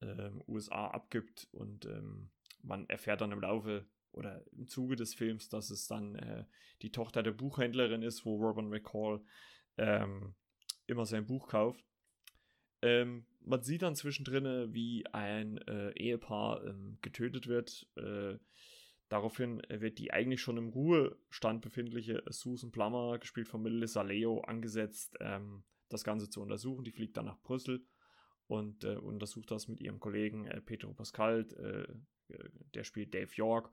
ähm, 0.00 0.42
USA 0.48 0.88
abgibt 0.88 1.48
und 1.52 1.84
ähm, 1.86 2.30
man 2.62 2.88
erfährt 2.88 3.20
dann 3.20 3.32
im 3.32 3.40
Laufe 3.40 3.86
oder 4.10 4.44
im 4.52 4.66
Zuge 4.66 4.96
des 4.96 5.14
Films, 5.14 5.48
dass 5.48 5.70
es 5.70 5.86
dann 5.86 6.16
äh, 6.16 6.44
die 6.82 6.90
Tochter 6.90 7.22
der 7.22 7.32
Buchhändlerin 7.32 8.02
ist, 8.02 8.24
wo 8.24 8.36
Robert 8.36 8.66
McCall 8.66 9.24
ähm, 9.78 10.34
immer 10.86 11.06
sein 11.06 11.26
Buch 11.26 11.48
kauft. 11.48 11.84
Ähm, 12.82 13.26
man 13.44 13.62
sieht 13.62 13.82
dann 13.82 13.96
zwischendrin, 13.96 14.72
wie 14.72 15.06
ein 15.06 15.58
äh, 15.68 15.92
Ehepaar 15.92 16.64
ähm, 16.64 16.98
getötet 17.02 17.46
wird. 17.46 17.88
Äh, 17.96 18.38
daraufhin 19.08 19.62
wird 19.68 19.98
die 19.98 20.12
eigentlich 20.12 20.40
schon 20.40 20.56
im 20.56 20.68
Ruhestand 20.68 21.60
befindliche 21.60 22.22
Susan 22.28 22.72
Plummer, 22.72 23.18
gespielt 23.18 23.48
von 23.48 23.62
Melissa 23.62 24.02
Leo, 24.02 24.40
angesetzt, 24.40 25.16
ähm, 25.20 25.64
das 25.88 26.04
Ganze 26.04 26.30
zu 26.30 26.40
untersuchen. 26.40 26.84
Die 26.84 26.92
fliegt 26.92 27.16
dann 27.16 27.26
nach 27.26 27.40
Brüssel 27.42 27.84
und 28.46 28.84
äh, 28.84 28.96
untersucht 28.96 29.50
das 29.50 29.68
mit 29.68 29.80
ihrem 29.80 30.00
Kollegen 30.00 30.46
äh, 30.46 30.60
Pedro 30.60 30.92
Pascal, 30.92 31.46
äh, 31.58 32.38
der 32.74 32.84
spielt 32.84 33.14
Dave 33.14 33.30
York. 33.34 33.70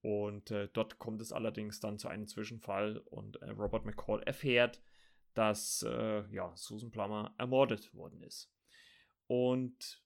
Und 0.00 0.50
äh, 0.50 0.68
dort 0.72 0.98
kommt 0.98 1.20
es 1.20 1.32
allerdings 1.32 1.78
dann 1.78 1.98
zu 1.98 2.08
einem 2.08 2.26
Zwischenfall 2.26 2.98
und 2.98 3.36
äh, 3.36 3.50
Robert 3.50 3.84
McCall 3.84 4.22
erfährt, 4.24 4.82
dass 5.34 5.84
äh, 5.88 6.24
ja, 6.34 6.52
Susan 6.56 6.90
Plummer 6.90 7.34
ermordet 7.38 7.94
worden 7.94 8.22
ist. 8.22 8.52
Und 9.32 10.04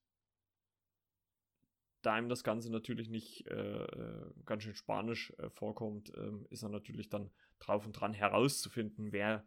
da 2.03 2.17
ihm 2.17 2.29
das 2.29 2.45
Ganze 2.45 2.71
natürlich 2.71 3.09
nicht 3.09 3.45
äh, 3.49 3.83
äh, 3.83 4.31
ganz 4.45 4.62
schön 4.62 4.77
spanisch 4.77 5.33
äh, 5.39 5.51
vorkommt, 5.51 6.12
ähm, 6.17 6.47
ist 6.51 6.62
er 6.62 6.69
natürlich 6.69 7.09
dann 7.09 7.33
drauf 7.59 7.85
und 7.85 7.93
dran 7.95 8.12
herauszufinden, 8.12 9.11
wer 9.11 9.45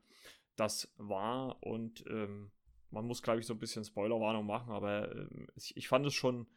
das 0.57 0.93
war. 0.97 1.63
Und 1.63 2.03
ähm, 2.09 2.51
man 2.91 3.05
muss, 3.05 3.23
glaube 3.23 3.39
ich, 3.39 3.45
so 3.45 3.53
ein 3.53 3.59
bisschen 3.59 3.85
Spoilerwarnung 3.85 4.45
machen, 4.45 4.73
aber 4.73 5.15
ähm, 5.15 5.47
ich, 5.55 5.77
ich 5.77 5.87
fand 5.87 6.05
es 6.05 6.13
schon 6.13 6.47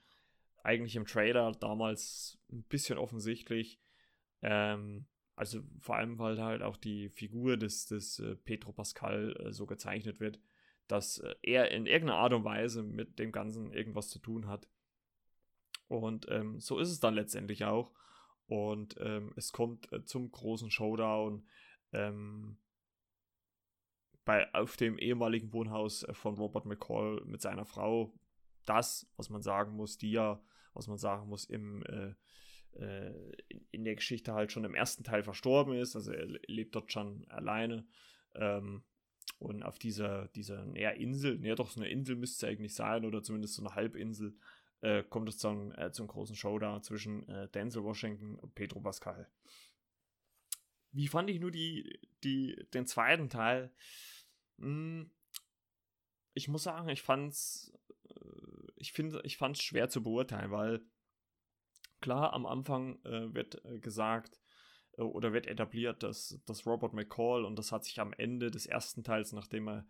eigentlich 0.65 0.97
im 0.97 1.07
Trailer 1.07 1.53
damals 1.53 2.41
ein 2.51 2.65
bisschen 2.65 2.99
offensichtlich. 2.99 3.79
Ähm, 4.41 5.07
also 5.37 5.61
vor 5.79 5.95
allem, 5.95 6.19
weil 6.19 6.43
halt 6.43 6.63
auch 6.63 6.77
die 6.77 7.09
Figur 7.09 7.57
des, 7.57 7.87
des 7.87 8.19
äh, 8.19 8.35
Petro 8.35 8.73
Pascal 8.73 9.37
äh, 9.39 9.53
so 9.53 9.67
gezeichnet 9.67 10.19
wird, 10.19 10.41
dass 10.89 11.19
äh, 11.19 11.35
er 11.43 11.71
in 11.71 11.87
irgendeiner 11.87 12.19
Art 12.19 12.33
und 12.33 12.45
Weise 12.45 12.83
mit 12.83 13.19
dem 13.19 13.33
Ganzen 13.33 13.73
irgendwas 13.73 14.09
zu 14.09 14.19
tun 14.19 14.47
hat. 14.47 14.69
Und 15.89 16.27
ähm, 16.31 16.61
so 16.61 16.79
ist 16.79 16.91
es 16.91 17.01
dann 17.01 17.15
letztendlich 17.15 17.65
auch. 17.65 17.93
Und 18.47 18.97
ähm, 19.01 19.33
es 19.37 19.53
kommt 19.53 19.93
äh, 19.93 20.05
zum 20.05 20.31
großen 20.31 20.71
Showdown 20.71 21.47
ähm, 21.93 22.59
bei, 24.25 24.53
auf 24.55 24.77
dem 24.77 24.99
ehemaligen 24.99 25.53
Wohnhaus 25.53 26.03
äh, 26.05 26.15
von 26.15 26.35
Robert 26.37 26.67
McCall 26.67 27.23
mit 27.25 27.41
seiner 27.41 27.65
Frau. 27.65 28.15
Das, 28.65 29.11
was 29.17 29.31
man 29.31 29.43
sagen 29.43 29.73
muss, 29.73 29.99
die 29.99 30.13
ja, 30.13 30.43
was 30.75 30.87
man 30.87 30.99
sagen 30.99 31.29
muss, 31.29 31.45
im 31.45 31.83
äh, 31.85 32.15
äh, 32.75 33.13
in, 33.71 33.85
der 33.85 33.97
Geschichte 33.97 34.33
halt 34.33 34.53
schon 34.53 34.65
im 34.65 34.75
ersten 34.75 35.05
Teil 35.05 35.23
verstorben 35.23 35.75
ist. 35.75 35.97
Also 35.97 36.13
er 36.13 36.27
lebt 36.47 36.75
dort 36.75 36.93
schon 36.93 37.27
alleine. 37.29 37.87
Ähm, 38.35 38.83
und 39.39 39.63
auf 39.63 39.79
dieser, 39.79 40.29
dieser 40.29 40.67
ja, 40.77 40.91
Insel, 40.91 41.45
ja 41.45 41.55
doch 41.55 41.71
so 41.71 41.81
eine 41.81 41.91
Insel 41.91 42.17
müsste 42.17 42.47
es 42.47 42.53
eigentlich 42.53 42.75
sein, 42.75 43.05
oder 43.05 43.23
zumindest 43.23 43.55
so 43.55 43.63
eine 43.63 43.75
Halbinsel, 43.75 44.37
äh, 44.81 45.03
kommt 45.03 45.29
es 45.29 45.39
dann 45.39 45.73
äh, 45.73 45.93
zum 45.93 46.07
großen 46.07 46.37
Showdown 46.37 46.83
zwischen 46.83 47.29
äh, 47.29 47.49
Denzel 47.49 47.85
Washington 47.85 48.37
und 48.37 48.55
Pedro 48.55 48.81
Pascal. 48.81 49.29
Wie 50.93 51.09
fand 51.09 51.31
ich 51.31 51.41
nur 51.41 51.51
die, 51.51 52.01
die, 52.23 52.67
den 52.75 52.87
zweiten 52.87 53.31
Teil? 53.31 53.73
Hm, 54.59 55.11
ich 56.35 56.49
muss 56.49 56.65
sagen, 56.65 56.89
ich 56.89 57.03
fand's, 57.03 57.73
äh, 58.09 58.73
ich 58.77 58.93
finde, 58.93 59.21
ich 59.25 59.37
fand's 59.37 59.63
schwer 59.63 59.89
zu 59.89 60.03
beurteilen, 60.03 60.51
weil 60.51 60.83
Klar, 62.03 62.33
am 62.33 62.47
Anfang 62.47 62.99
äh, 63.05 63.33
wird 63.33 63.65
äh, 63.65 63.79
gesagt 63.79 64.41
oder 64.97 65.33
wird 65.33 65.47
etabliert, 65.47 66.03
dass, 66.03 66.41
dass 66.47 66.67
Robert 66.67 66.93
McCall, 66.93 67.45
und 67.45 67.59
das 67.59 67.73
hat 67.73 67.85
sich 67.85 68.01
am 68.01 68.13
Ende 68.13 68.51
des 68.51 68.67
ersten 68.67 69.03
Teils, 69.05 69.33
nachdem 69.33 69.69
er 69.69 69.87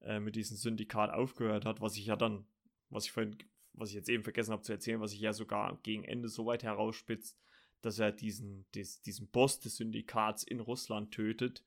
äh, 0.00 0.20
mit 0.20 0.36
diesem 0.36 0.56
Syndikat 0.56 1.10
aufgehört 1.10 1.64
hat, 1.64 1.80
was 1.80 1.96
ich 1.96 2.06
ja 2.06 2.16
dann, 2.16 2.46
was 2.88 3.06
ich 3.06 3.12
vorhin, 3.12 3.36
was 3.72 3.90
ich 3.90 3.94
jetzt 3.94 4.08
eben 4.08 4.22
vergessen 4.22 4.52
habe 4.52 4.62
zu 4.62 4.72
erzählen, 4.72 5.00
was 5.00 5.10
sich 5.10 5.20
ja 5.20 5.32
sogar 5.32 5.78
gegen 5.82 6.04
Ende 6.04 6.28
so 6.28 6.46
weit 6.46 6.62
herausspitzt, 6.62 7.38
dass 7.82 7.98
er 7.98 8.12
diesen, 8.12 8.66
des, 8.74 9.02
diesen 9.02 9.28
Boss 9.28 9.60
des 9.60 9.76
Syndikats 9.76 10.42
in 10.42 10.60
Russland 10.60 11.12
tötet. 11.12 11.64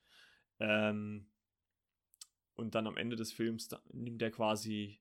Ähm, 0.60 1.30
und 2.56 2.76
dann 2.76 2.88
am 2.88 2.98
Ende 2.98 3.16
des 3.16 3.32
Films 3.32 3.70
nimmt 3.94 4.22
er 4.22 4.32
quasi 4.32 5.00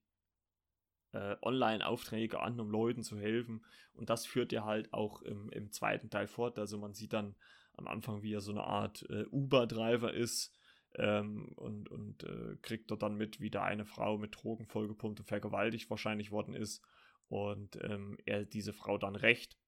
äh, 1.12 1.36
Online-Aufträge 1.42 2.40
an, 2.40 2.60
um 2.60 2.70
Leuten 2.70 3.02
zu 3.02 3.18
helfen. 3.18 3.64
Und 3.94 4.10
das 4.10 4.26
führt 4.26 4.52
ja 4.52 4.64
halt 4.64 4.92
auch 4.92 5.22
im, 5.22 5.50
im 5.50 5.72
zweiten 5.72 6.10
Teil 6.10 6.28
fort. 6.28 6.58
Also 6.58 6.78
man 6.78 6.94
sieht 6.94 7.14
dann 7.14 7.34
am 7.78 7.86
Anfang, 7.86 8.22
wie 8.22 8.34
er 8.34 8.40
so 8.40 8.50
eine 8.50 8.64
Art 8.64 9.06
äh, 9.08 9.24
Uber-Driver 9.30 10.12
ist 10.12 10.52
ähm, 10.96 11.52
und, 11.56 11.90
und 11.90 12.24
äh, 12.24 12.56
kriegt 12.62 12.90
dort 12.90 13.02
dann 13.02 13.16
mit, 13.16 13.40
wie 13.40 13.50
da 13.50 13.62
eine 13.62 13.84
Frau 13.84 14.18
mit 14.18 14.34
Drogen 14.34 14.66
vollgepumpt 14.66 15.20
und 15.20 15.26
vergewaltigt 15.26 15.88
wahrscheinlich 15.90 16.30
worden 16.30 16.54
ist. 16.54 16.82
Und 17.28 17.78
ähm, 17.82 18.18
er 18.24 18.44
diese 18.44 18.72
Frau 18.72 18.98
dann 18.98 19.14
rächt. 19.14 19.58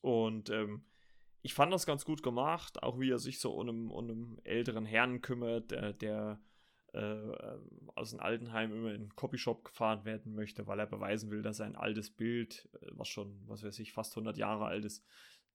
Und 0.00 0.50
ähm, 0.50 0.84
ich 1.42 1.54
fand 1.54 1.72
das 1.72 1.86
ganz 1.86 2.04
gut 2.04 2.22
gemacht, 2.22 2.82
auch 2.82 2.98
wie 3.00 3.10
er 3.10 3.18
sich 3.18 3.40
so 3.40 3.52
um 3.52 3.90
um 3.90 4.10
einen 4.10 4.40
älteren 4.44 4.84
Herrn 4.84 5.22
kümmert, 5.22 5.70
der, 5.70 5.92
der 5.92 6.40
äh, 6.92 7.58
aus 7.94 8.10
dem 8.10 8.20
Altenheim 8.20 8.72
immer 8.72 8.92
in 8.92 9.02
den 9.02 9.16
Copyshop 9.16 9.64
gefahren 9.64 10.04
werden 10.04 10.34
möchte, 10.34 10.66
weil 10.66 10.78
er 10.78 10.86
beweisen 10.86 11.30
will, 11.30 11.42
dass 11.42 11.60
ein 11.60 11.76
altes 11.76 12.10
Bild, 12.10 12.68
äh, 12.80 12.86
was 12.90 13.08
schon, 13.08 13.40
was 13.46 13.62
weiß 13.62 13.78
ich, 13.78 13.92
fast 13.92 14.12
100 14.12 14.36
Jahre 14.36 14.66
altes 14.66 15.02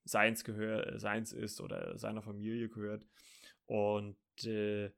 Seins, 0.07 0.43
gehör, 0.43 0.87
äh, 0.87 0.99
Seins 0.99 1.33
ist 1.33 1.61
oder 1.61 1.97
seiner 1.97 2.21
Familie 2.21 2.69
gehört. 2.69 3.05
Und 3.65 4.17
äh, 4.45 4.91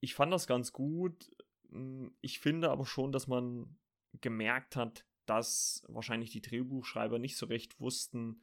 ich 0.00 0.14
fand 0.14 0.32
das 0.32 0.46
ganz 0.46 0.72
gut. 0.72 1.30
Hm, 1.70 2.12
ich 2.20 2.40
finde 2.40 2.70
aber 2.70 2.86
schon, 2.86 3.12
dass 3.12 3.26
man 3.26 3.78
gemerkt 4.20 4.76
hat, 4.76 5.06
dass 5.26 5.84
wahrscheinlich 5.88 6.30
die 6.30 6.42
Drehbuchschreiber 6.42 7.18
nicht 7.18 7.36
so 7.36 7.46
recht 7.46 7.80
wussten, 7.80 8.42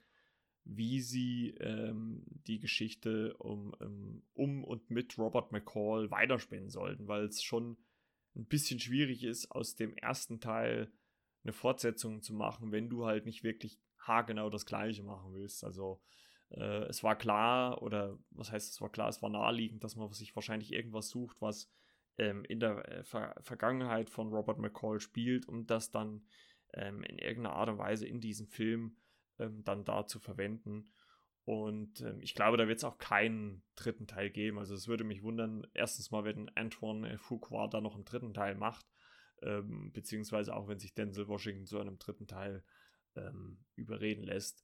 wie 0.63 1.01
sie 1.01 1.56
ähm, 1.60 2.23
die 2.25 2.60
Geschichte 2.60 3.36
um, 3.38 3.75
ähm, 3.82 4.23
um 4.34 4.63
und 4.63 4.89
mit 4.89 5.17
Robert 5.17 5.51
McCall 5.51 6.12
weiterspinnen 6.12 6.69
sollten, 6.69 7.08
weil 7.08 7.25
es 7.25 7.41
schon 7.43 7.77
ein 8.36 8.45
bisschen 8.45 8.80
schwierig 8.80 9.23
ist, 9.23 9.51
aus 9.51 9.75
dem 9.75 9.95
ersten 9.95 10.39
Teil 10.39 10.91
eine 11.43 11.53
Fortsetzung 11.53 12.21
zu 12.21 12.34
machen, 12.34 12.71
wenn 12.71 12.89
du 12.89 13.06
halt 13.06 13.25
nicht 13.25 13.43
wirklich 13.43 13.80
haargenau 14.07 14.49
das 14.49 14.65
gleiche 14.65 15.03
machen 15.03 15.33
willst. 15.33 15.63
Also 15.63 16.01
äh, 16.49 16.85
es 16.85 17.03
war 17.03 17.17
klar, 17.17 17.81
oder 17.81 18.17
was 18.31 18.51
heißt 18.51 18.71
es 18.71 18.81
war 18.81 18.89
klar, 18.89 19.09
es 19.09 19.21
war 19.21 19.29
naheliegend, 19.29 19.83
dass 19.83 19.95
man 19.95 20.11
sich 20.13 20.35
wahrscheinlich 20.35 20.73
irgendwas 20.73 21.09
sucht, 21.09 21.37
was 21.41 21.69
ähm, 22.17 22.45
in 22.45 22.59
der 22.59 22.87
äh, 22.89 23.03
Ver 23.03 23.35
Vergangenheit 23.41 24.09
von 24.09 24.29
Robert 24.29 24.59
McCall 24.59 24.99
spielt 24.99 25.47
und 25.47 25.67
das 25.67 25.91
dann 25.91 26.25
ähm, 26.73 27.03
in 27.03 27.17
irgendeiner 27.17 27.55
Art 27.55 27.69
und 27.69 27.77
Weise 27.77 28.07
in 28.07 28.21
diesem 28.21 28.47
Film 28.47 28.97
ähm, 29.39 29.63
dann 29.63 29.85
da 29.85 30.05
zu 30.05 30.19
verwenden. 30.19 30.89
Und 31.45 32.01
ähm, 32.01 32.19
ich 32.21 32.33
glaube, 32.35 32.57
da 32.57 32.67
wird 32.67 32.79
es 32.79 32.83
auch 32.83 32.97
keinen 32.97 33.63
dritten 33.75 34.07
Teil 34.07 34.29
geben. 34.29 34.59
Also 34.59 34.75
es 34.75 34.87
würde 34.87 35.03
mich 35.03 35.23
wundern, 35.23 35.65
erstens 35.73 36.11
mal, 36.11 36.25
wenn 36.25 36.49
Antoine 36.55 37.17
Fuqua 37.17 37.67
da 37.67 37.79
noch 37.79 37.95
einen 37.95 38.05
dritten 38.05 38.33
Teil 38.33 38.55
macht, 38.55 38.85
ähm, 39.41 39.91
beziehungsweise 39.93 40.55
auch 40.55 40.67
wenn 40.67 40.79
sich 40.79 40.93
Denzel 40.93 41.27
Washington 41.27 41.65
zu 41.65 41.79
einem 41.79 41.99
dritten 41.99 42.27
Teil 42.27 42.63
ähm, 43.17 43.60
überreden 43.75 44.23
lässt. 44.23 44.63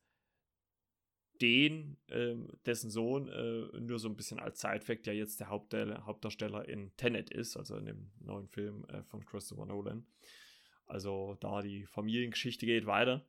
Den, 1.42 1.98
ähm, 2.10 2.48
dessen 2.66 2.90
Sohn, 2.92 3.28
äh, 3.28 3.80
nur 3.80 4.00
so 4.00 4.08
ein 4.08 4.16
bisschen 4.16 4.40
als 4.40 4.62
Sidefact, 4.62 5.08
ja 5.08 5.14
jetzt 5.14 5.40
der 5.40 5.50
Hauptdarsteller 5.50 6.68
in 6.70 6.96
Tenet 6.96 7.32
ist, 7.32 7.58
also 7.58 7.76
in 7.76 7.86
dem 7.86 8.12
neuen 8.20 8.48
Film 8.48 8.86
äh, 8.86 9.04
von 9.04 9.26
Christopher 9.26 9.66
Nolan. 9.66 10.06
Also 10.86 11.36
da 11.40 11.62
die 11.62 11.86
Familiengeschichte 11.86 12.66
geht 12.66 12.86
weiter. 12.86 13.28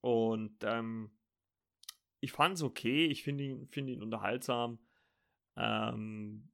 Und 0.00 0.56
ähm, 0.62 1.10
ich 2.20 2.32
fand 2.32 2.56
es 2.56 2.62
okay, 2.62 3.06
ich 3.06 3.22
finde 3.22 3.44
ihn, 3.44 3.68
find 3.68 3.88
ihn 3.88 4.02
unterhaltsam. 4.02 4.78
Ähm, 5.56 6.50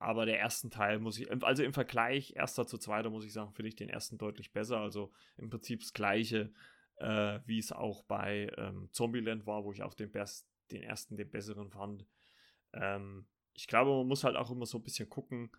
aber 0.00 0.24
der 0.24 0.40
ersten 0.40 0.70
Teil 0.70 0.98
muss 0.98 1.18
ich, 1.18 1.30
also 1.44 1.62
im 1.62 1.74
Vergleich 1.74 2.32
erster 2.34 2.66
zu 2.66 2.78
zweiter 2.78 3.10
muss 3.10 3.26
ich 3.26 3.34
sagen, 3.34 3.52
finde 3.52 3.68
ich 3.68 3.76
den 3.76 3.90
ersten 3.90 4.16
deutlich 4.16 4.50
besser. 4.50 4.78
Also 4.78 5.12
im 5.36 5.50
Prinzip 5.50 5.80
das 5.80 5.92
gleiche, 5.92 6.50
äh, 6.96 7.38
wie 7.44 7.58
es 7.58 7.70
auch 7.70 8.02
bei 8.04 8.50
ähm, 8.56 8.88
Zombieland 8.92 9.46
war, 9.46 9.62
wo 9.62 9.72
ich 9.72 9.82
auch 9.82 9.92
den, 9.92 10.10
best, 10.10 10.48
den 10.70 10.82
ersten 10.82 11.18
den 11.18 11.30
besseren 11.30 11.70
fand. 11.70 12.06
Ähm, 12.72 13.26
ich 13.52 13.66
glaube, 13.66 13.90
man 13.90 14.08
muss 14.08 14.24
halt 14.24 14.36
auch 14.36 14.50
immer 14.50 14.64
so 14.64 14.78
ein 14.78 14.82
bisschen 14.82 15.10
gucken. 15.10 15.50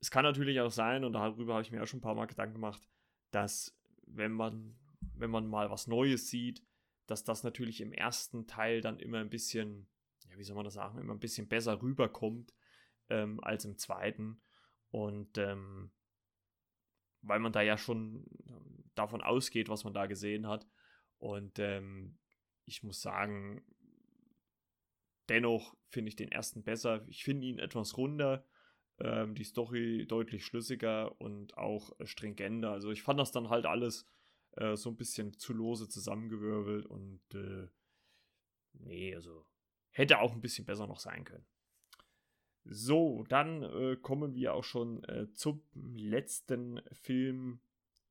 Es 0.00 0.10
kann 0.10 0.24
natürlich 0.24 0.58
auch 0.62 0.70
sein, 0.70 1.04
und 1.04 1.12
darüber 1.12 1.52
habe 1.52 1.62
ich 1.62 1.70
mir 1.70 1.82
auch 1.82 1.86
schon 1.86 1.98
ein 1.98 2.02
paar 2.02 2.14
Mal 2.14 2.24
Gedanken 2.24 2.54
gemacht, 2.54 2.88
dass 3.30 3.78
wenn 4.06 4.32
man, 4.32 4.74
wenn 5.16 5.30
man 5.30 5.46
mal 5.46 5.70
was 5.70 5.86
Neues 5.86 6.30
sieht, 6.30 6.62
dass 7.06 7.24
das 7.24 7.44
natürlich 7.44 7.82
im 7.82 7.92
ersten 7.92 8.46
Teil 8.46 8.80
dann 8.80 8.98
immer 8.98 9.18
ein 9.18 9.28
bisschen, 9.28 9.86
ja, 10.30 10.38
wie 10.38 10.44
soll 10.44 10.56
man 10.56 10.64
das 10.64 10.74
sagen, 10.74 10.98
immer 10.98 11.12
ein 11.12 11.20
bisschen 11.20 11.46
besser 11.46 11.82
rüberkommt 11.82 12.54
ähm, 13.10 13.40
als 13.42 13.64
im 13.64 13.76
zweiten. 13.76 14.40
Und 14.90 15.38
ähm, 15.38 15.92
weil 17.22 17.40
man 17.40 17.52
da 17.52 17.60
ja 17.60 17.76
schon 17.76 18.26
davon 18.94 19.20
ausgeht, 19.20 19.68
was 19.68 19.84
man 19.84 19.94
da 19.94 20.06
gesehen 20.06 20.46
hat. 20.46 20.66
Und 21.18 21.58
ähm, 21.58 22.18
ich 22.64 22.82
muss 22.82 23.02
sagen, 23.02 23.62
dennoch 25.28 25.76
finde 25.88 26.08
ich 26.08 26.16
den 26.16 26.32
ersten 26.32 26.62
besser. 26.62 27.04
Ich 27.08 27.24
finde 27.24 27.46
ihn 27.46 27.58
etwas 27.58 27.96
runder, 27.96 28.44
ähm, 28.98 29.34
die 29.34 29.44
Story 29.44 30.06
deutlich 30.06 30.44
schlüssiger 30.44 31.20
und 31.20 31.56
auch 31.56 31.92
stringenter. 32.04 32.70
Also 32.72 32.90
ich 32.90 33.02
fand 33.02 33.20
das 33.20 33.32
dann 33.32 33.48
halt 33.50 33.66
alles 33.66 34.06
äh, 34.52 34.76
so 34.76 34.90
ein 34.90 34.96
bisschen 34.96 35.38
zu 35.38 35.52
lose 35.52 35.88
zusammengewirbelt 35.88 36.86
und 36.86 37.22
äh, 37.34 37.68
nee, 38.72 39.14
also 39.14 39.46
hätte 39.90 40.18
auch 40.18 40.32
ein 40.32 40.40
bisschen 40.40 40.64
besser 40.64 40.86
noch 40.86 41.00
sein 41.00 41.24
können. 41.24 41.46
So, 42.64 43.24
dann 43.28 43.62
äh, 43.62 43.96
kommen 43.96 44.34
wir 44.34 44.54
auch 44.54 44.64
schon 44.64 45.02
äh, 45.04 45.32
zum 45.32 45.62
letzten 45.74 46.80
Film 46.92 47.60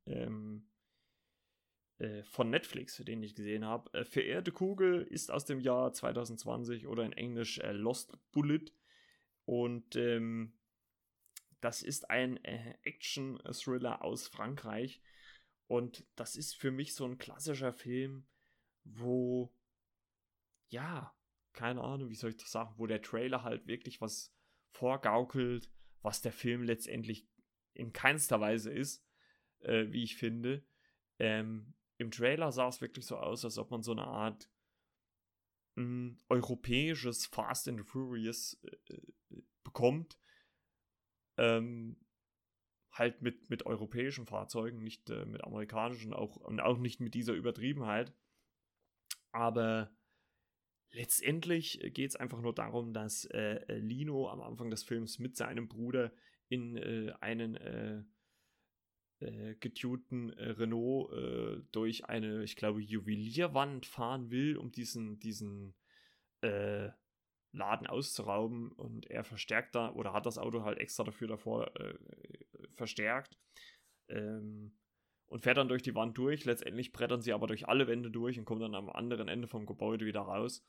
ähm, 0.06 0.68
äh, 2.00 2.24
von 2.24 2.50
Netflix, 2.50 2.98
den 2.98 3.22
ich 3.22 3.36
gesehen 3.36 3.66
habe. 3.66 3.94
Äh, 3.94 4.06
Verehrte 4.06 4.52
Kugel 4.52 5.04
ist 5.04 5.32
aus 5.32 5.46
dem 5.46 5.60
Jahr 5.60 5.94
2020 5.94 6.88
oder 6.88 7.04
in 7.04 7.14
Englisch 7.14 7.60
äh, 7.60 7.72
Lost 7.72 8.18
Bullet. 8.32 8.72
Und 9.46 9.96
ähm, 9.96 10.54
das 11.62 11.82
ist 11.82 12.10
ein 12.10 12.44
äh, 12.44 12.76
Action-Thriller 12.84 14.04
aus 14.04 14.28
Frankreich. 14.28 15.02
Und 15.68 16.06
das 16.16 16.36
ist 16.36 16.56
für 16.56 16.72
mich 16.72 16.96
so 16.96 17.06
ein 17.06 17.18
klassischer 17.18 17.74
Film, 17.74 18.26
wo, 18.84 19.54
ja, 20.70 21.14
keine 21.54 21.82
Ahnung, 21.82 22.10
wie 22.10 22.16
soll 22.16 22.32
ich 22.32 22.38
das 22.38 22.52
sagen, 22.52 22.74
wo 22.78 22.88
der 22.88 23.02
Trailer 23.02 23.44
halt 23.44 23.68
wirklich 23.68 24.02
was 24.02 24.34
vorgaukelt, 24.72 25.70
was 26.02 26.22
der 26.22 26.32
Film 26.32 26.64
letztendlich 26.64 27.28
in 27.74 27.94
keinster 27.94 28.40
Weise 28.40 28.72
ist, 28.72 29.06
äh, 29.60 29.88
wie 29.90 30.04
ich 30.04 30.16
finde. 30.16 30.64
Ähm, 31.18 31.74
Im 31.98 32.12
Trailer 32.12 32.52
sah 32.52 32.68
es 32.68 32.82
wirklich 32.82 33.06
so 33.06 33.18
aus, 33.18 33.44
als 33.46 33.58
ob 33.58 33.72
man 33.72 33.84
so 33.84 33.92
eine 33.92 34.06
Art 34.06 34.50
mh, 35.76 35.84
hm, 35.84 36.18
europäisches 36.30 37.26
Fast 37.26 37.68
and 37.68 37.86
Furious 37.86 38.60
äh, 38.64 38.94
äh, 38.94 39.42
bekommt. 39.64 40.18
Ähm, 41.38 41.98
halt 42.92 43.22
mit, 43.22 43.50
mit 43.50 43.66
europäischen 43.66 44.26
Fahrzeugen, 44.26 44.84
nicht 44.84 45.10
äh, 45.10 45.26
mit 45.26 45.44
amerikanischen, 45.44 46.14
auch, 46.14 46.36
und 46.36 46.60
auch 46.60 46.78
nicht 46.78 47.00
mit 47.00 47.14
dieser 47.14 47.34
Übertriebenheit. 47.34 48.14
Aber 49.32 49.92
letztendlich 50.92 51.80
geht 51.94 52.10
es 52.10 52.16
einfach 52.16 52.42
nur 52.42 52.54
darum, 52.54 52.94
dass 52.94 53.26
äh, 53.26 53.56
äh, 53.68 53.78
Lino 53.78 54.30
am 54.30 54.42
Anfang 54.42 54.70
des 54.70 54.84
Films 54.84 55.20
mit 55.20 55.36
seinem 55.36 55.68
Bruder 55.68 56.12
in 56.48 56.78
äh, 56.78 57.14
einen 57.20 57.56
äh, 57.56 58.04
äh 59.20 59.56
getunten 59.56 60.32
äh, 60.32 60.50
Renault 60.52 61.12
durch 61.72 62.06
eine, 62.06 62.44
ich 62.44 62.56
glaube, 62.56 62.82
Juwelierwand 62.82 63.86
fahren 63.86 64.32
will, 64.32 64.58
um 64.58 64.72
diesen, 64.72 65.20
diesen 65.20 65.76
Laden 66.42 67.88
auszurauben 67.88 68.72
und 68.72 69.08
er 69.08 69.26
verstärkt 69.26 69.76
da 69.76 69.92
oder 69.92 70.14
hat 70.14 70.26
das 70.26 70.38
Auto 70.38 70.64
halt 70.64 70.78
extra 70.78 71.04
dafür 71.04 71.28
davor 71.28 71.70
verstärkt. 72.76 73.38
Ähm, 74.08 74.72
und 75.30 75.42
fährt 75.44 75.58
dann 75.58 75.70
durch 75.70 75.84
die 75.84 75.96
Wand 75.96 76.18
durch. 76.18 76.46
Letztendlich 76.46 76.92
brettern 76.92 77.22
sie 77.22 77.34
aber 77.34 77.48
durch 77.48 77.68
alle 77.68 77.88
Wände 77.88 78.12
durch 78.12 78.38
und 78.38 78.46
kommen 78.46 78.62
dann 78.62 78.76
am 78.76 78.90
anderen 78.90 79.28
Ende 79.28 79.48
vom 79.48 79.66
Gebäude 79.66 80.06
wieder 80.06 80.22
raus 80.22 80.64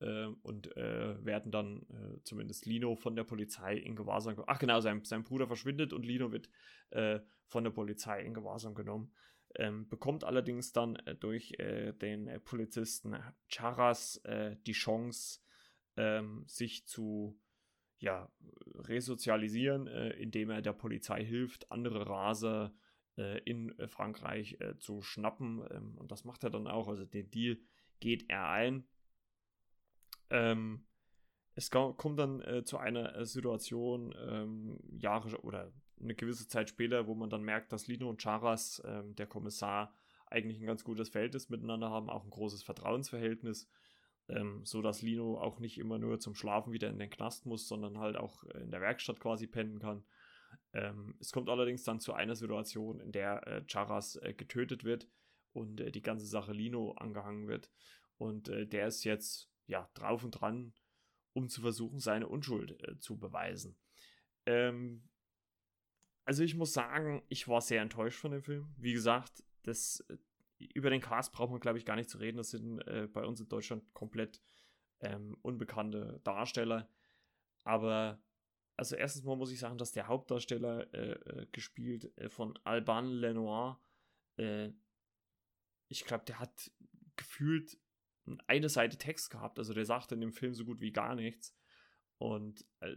äh, 0.00 0.26
und 0.42 0.76
äh, 0.76 1.24
werden 1.24 1.50
dann 1.50 1.82
äh, 1.88 2.22
zumindest 2.22 2.66
Lino 2.66 2.94
von 2.94 3.16
der 3.16 3.24
Polizei 3.24 3.76
in 3.76 3.96
Gewahrsam 3.96 4.34
genommen. 4.34 4.52
Ach 4.54 4.58
genau, 4.58 4.80
sein, 4.80 5.02
sein 5.04 5.24
Bruder 5.24 5.46
verschwindet 5.46 5.92
und 5.92 6.04
Lino 6.04 6.30
wird 6.30 6.50
äh, 6.90 7.20
von 7.46 7.64
der 7.64 7.70
Polizei 7.70 8.22
in 8.22 8.34
Gewahrsam 8.34 8.74
genommen. 8.74 9.12
Ähm, 9.56 9.88
bekommt 9.88 10.24
allerdings 10.24 10.72
dann 10.72 10.96
äh, 10.96 11.14
durch 11.14 11.58
äh, 11.58 11.92
den 11.92 12.40
Polizisten 12.44 13.16
Charas 13.48 14.22
die 14.66 14.72
Chance, 14.72 15.40
ähm, 15.96 16.44
sich 16.46 16.86
zu 16.86 17.38
ja, 17.98 18.32
resozialisieren, 18.74 19.86
indem 19.86 20.50
er 20.50 20.60
der 20.60 20.72
Polizei 20.72 21.24
hilft, 21.24 21.70
andere 21.70 22.08
Raser 22.08 22.74
in 23.16 23.78
äh, 23.78 23.88
Frankreich 23.88 24.56
äh, 24.60 24.78
zu 24.78 25.02
schnappen. 25.02 25.62
Ähm, 25.70 25.96
und 25.98 26.10
das 26.10 26.24
macht 26.24 26.44
er 26.44 26.50
dann 26.50 26.66
auch. 26.66 26.88
Also 26.88 27.04
den 27.04 27.30
Deal 27.30 27.58
geht 28.00 28.24
er 28.28 28.48
ein. 28.48 28.84
Ähm, 30.30 30.86
es 31.54 31.70
kommt 31.70 32.18
dann 32.18 32.40
äh, 32.40 32.64
zu 32.64 32.78
einer 32.78 33.14
äh, 33.16 33.26
Situation, 33.26 34.14
ähm, 34.18 34.80
Jahre 34.98 35.38
oder 35.42 35.72
eine 36.00 36.14
gewisse 36.14 36.48
Zeit 36.48 36.70
später, 36.70 37.06
wo 37.06 37.14
man 37.14 37.30
dann 37.30 37.42
merkt, 37.42 37.72
dass 37.72 37.86
Lino 37.86 38.08
und 38.08 38.20
Charas, 38.20 38.82
ähm, 38.84 39.14
der 39.14 39.26
Kommissar, 39.26 39.94
eigentlich 40.26 40.60
ein 40.60 40.66
ganz 40.66 40.82
gutes 40.82 41.10
Verhältnis 41.10 41.50
miteinander 41.50 41.90
haben, 41.90 42.08
auch 42.08 42.24
ein 42.24 42.30
großes 42.30 42.62
Vertrauensverhältnis, 42.62 43.68
ähm, 44.28 44.64
so 44.64 44.80
dass 44.80 45.02
Lino 45.02 45.38
auch 45.38 45.60
nicht 45.60 45.78
immer 45.78 45.98
nur 45.98 46.18
zum 46.18 46.34
Schlafen 46.34 46.72
wieder 46.72 46.88
in 46.88 46.98
den 46.98 47.10
Knast 47.10 47.44
muss, 47.44 47.68
sondern 47.68 47.98
halt 47.98 48.16
auch 48.16 48.44
in 48.44 48.70
der 48.70 48.80
Werkstatt 48.80 49.20
quasi 49.20 49.46
pennen 49.46 49.78
kann. 49.78 50.02
Ähm, 50.72 51.16
es 51.20 51.32
kommt 51.32 51.48
allerdings 51.48 51.84
dann 51.84 52.00
zu 52.00 52.12
einer 52.12 52.34
Situation, 52.34 53.00
in 53.00 53.12
der 53.12 53.46
äh, 53.46 53.64
Charas 53.66 54.16
äh, 54.16 54.34
getötet 54.34 54.84
wird 54.84 55.08
und 55.52 55.80
äh, 55.80 55.90
die 55.90 56.02
ganze 56.02 56.26
Sache 56.26 56.52
Lino 56.52 56.92
angehangen 56.92 57.48
wird. 57.48 57.70
Und 58.16 58.48
äh, 58.48 58.66
der 58.66 58.86
ist 58.86 59.04
jetzt 59.04 59.50
ja 59.66 59.90
drauf 59.94 60.24
und 60.24 60.32
dran, 60.32 60.74
um 61.32 61.48
zu 61.48 61.60
versuchen, 61.60 61.98
seine 61.98 62.28
Unschuld 62.28 62.82
äh, 62.86 62.98
zu 62.98 63.18
beweisen. 63.18 63.76
Ähm, 64.46 65.08
also 66.24 66.42
ich 66.44 66.54
muss 66.54 66.72
sagen, 66.72 67.22
ich 67.28 67.48
war 67.48 67.60
sehr 67.60 67.82
enttäuscht 67.82 68.18
von 68.18 68.32
dem 68.32 68.42
Film. 68.42 68.74
Wie 68.76 68.92
gesagt, 68.92 69.44
das, 69.62 70.04
äh, 70.08 70.16
über 70.74 70.90
den 70.90 71.00
Cast 71.00 71.32
braucht 71.32 71.50
man, 71.50 71.60
glaube 71.60 71.78
ich, 71.78 71.84
gar 71.84 71.96
nicht 71.96 72.08
zu 72.10 72.18
reden. 72.18 72.36
Das 72.36 72.50
sind 72.50 72.84
bei 73.12 73.24
uns 73.24 73.40
in 73.40 73.48
Deutschland 73.48 73.82
komplett 73.94 74.40
ähm, 75.00 75.36
unbekannte 75.42 76.20
Darsteller. 76.22 76.88
Aber 77.64 78.22
also 78.82 78.96
erstens 78.96 79.22
mal 79.22 79.36
muss 79.36 79.52
ich 79.52 79.60
sagen, 79.60 79.78
dass 79.78 79.92
der 79.92 80.08
Hauptdarsteller 80.08 80.92
äh, 80.92 81.12
äh, 81.12 81.46
gespielt 81.52 82.10
äh, 82.18 82.28
von 82.28 82.58
Alban 82.64 83.12
Lenoir, 83.12 83.80
äh, 84.38 84.70
ich 85.86 86.04
glaube, 86.04 86.24
der 86.24 86.40
hat 86.40 86.72
gefühlt 87.14 87.78
eine 88.48 88.68
Seite 88.68 88.98
Text 88.98 89.30
gehabt, 89.30 89.60
also 89.60 89.72
der 89.72 89.84
sagte 89.84 90.16
in 90.16 90.20
dem 90.20 90.32
Film 90.32 90.52
so 90.52 90.64
gut 90.64 90.80
wie 90.80 90.90
gar 90.90 91.14
nichts. 91.14 91.54
Und 92.18 92.66
äh, 92.80 92.96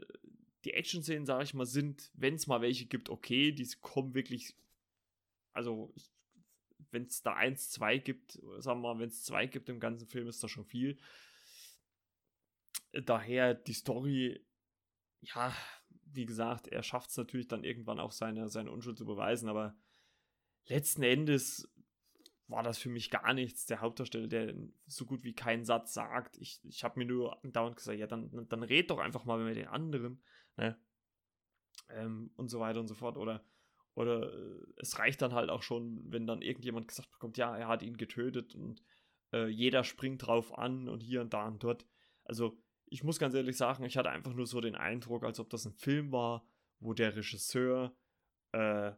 die 0.63 0.73
Action-Szenen, 0.73 1.27
sage 1.27 1.43
ich 1.43 1.53
mal, 1.53 1.67
sind, 1.67 2.09
wenn 2.15 2.33
es 2.33 2.47
mal 2.47 2.61
welche 2.61 2.87
gibt, 2.87 3.09
okay, 3.09 3.51
die 3.51 3.69
kommen 3.79 4.15
wirklich, 4.15 4.57
also 5.53 5.93
wenn 6.89 7.03
es 7.03 7.21
da 7.21 7.35
eins, 7.35 7.69
zwei 7.69 7.99
gibt, 7.99 8.41
sagen 8.57 8.81
wir 8.81 8.95
mal, 8.95 8.99
wenn 8.99 9.09
es 9.09 9.23
zwei 9.23 9.45
gibt 9.45 9.69
im 9.69 9.79
ganzen 9.79 10.07
Film, 10.07 10.27
ist 10.27 10.41
das 10.41 10.49
schon 10.49 10.65
viel. 10.65 10.97
Daher 12.91 13.53
die 13.53 13.73
Story 13.73 14.43
ja, 15.33 15.53
wie 16.05 16.25
gesagt, 16.25 16.67
er 16.67 16.83
schafft 16.83 17.09
es 17.09 17.17
natürlich 17.17 17.47
dann 17.47 17.63
irgendwann 17.63 17.99
auch 17.99 18.11
seine, 18.11 18.49
seine 18.49 18.71
Unschuld 18.71 18.97
zu 18.97 19.05
beweisen, 19.05 19.49
aber 19.49 19.75
letzten 20.67 21.03
Endes 21.03 21.69
war 22.47 22.63
das 22.63 22.77
für 22.77 22.89
mich 22.89 23.09
gar 23.09 23.33
nichts. 23.33 23.65
Der 23.65 23.81
Hauptdarsteller, 23.81 24.27
der 24.27 24.53
so 24.85 25.05
gut 25.05 25.23
wie 25.23 25.33
keinen 25.33 25.65
Satz 25.65 25.93
sagt. 25.93 26.37
Ich, 26.37 26.59
ich 26.63 26.83
habe 26.83 26.99
mir 26.99 27.05
nur 27.05 27.39
dauernd 27.43 27.77
gesagt, 27.77 27.97
ja, 27.97 28.07
dann, 28.07 28.47
dann 28.49 28.63
red 28.63 28.89
doch 28.91 28.99
einfach 28.99 29.25
mal 29.25 29.43
mit 29.43 29.57
den 29.57 29.67
anderen. 29.67 30.21
Ne? 30.57 30.79
Ähm, 31.89 32.31
und 32.35 32.49
so 32.49 32.59
weiter 32.59 32.79
und 32.79 32.87
so 32.87 32.93
fort. 32.93 33.17
Oder, 33.17 33.43
oder 33.95 34.31
äh, 34.31 34.63
es 34.77 34.99
reicht 34.99 35.21
dann 35.21 35.33
halt 35.33 35.49
auch 35.49 35.63
schon, 35.63 36.03
wenn 36.11 36.27
dann 36.27 36.41
irgendjemand 36.41 36.87
gesagt 36.87 37.11
bekommt, 37.11 37.37
ja, 37.37 37.57
er 37.57 37.67
hat 37.67 37.81
ihn 37.81 37.97
getötet 37.97 38.53
und 38.53 38.83
äh, 39.33 39.47
jeder 39.47 39.83
springt 39.83 40.25
drauf 40.27 40.55
an 40.57 40.87
und 40.87 41.01
hier 41.01 41.21
und 41.21 41.33
da 41.33 41.47
und 41.47 41.63
dort. 41.63 41.87
Also 42.23 42.61
ich 42.87 43.03
muss 43.03 43.19
ganz 43.19 43.33
ehrlich 43.33 43.57
sagen, 43.57 43.83
ich 43.83 43.97
hatte 43.97 44.09
einfach 44.09 44.33
nur 44.33 44.47
so 44.47 44.61
den 44.61 44.75
Eindruck, 44.75 45.23
als 45.23 45.39
ob 45.39 45.49
das 45.49 45.65
ein 45.65 45.73
Film 45.73 46.11
war, 46.11 46.47
wo 46.79 46.93
der 46.93 47.15
Regisseur 47.15 47.95
äh, 48.51 48.93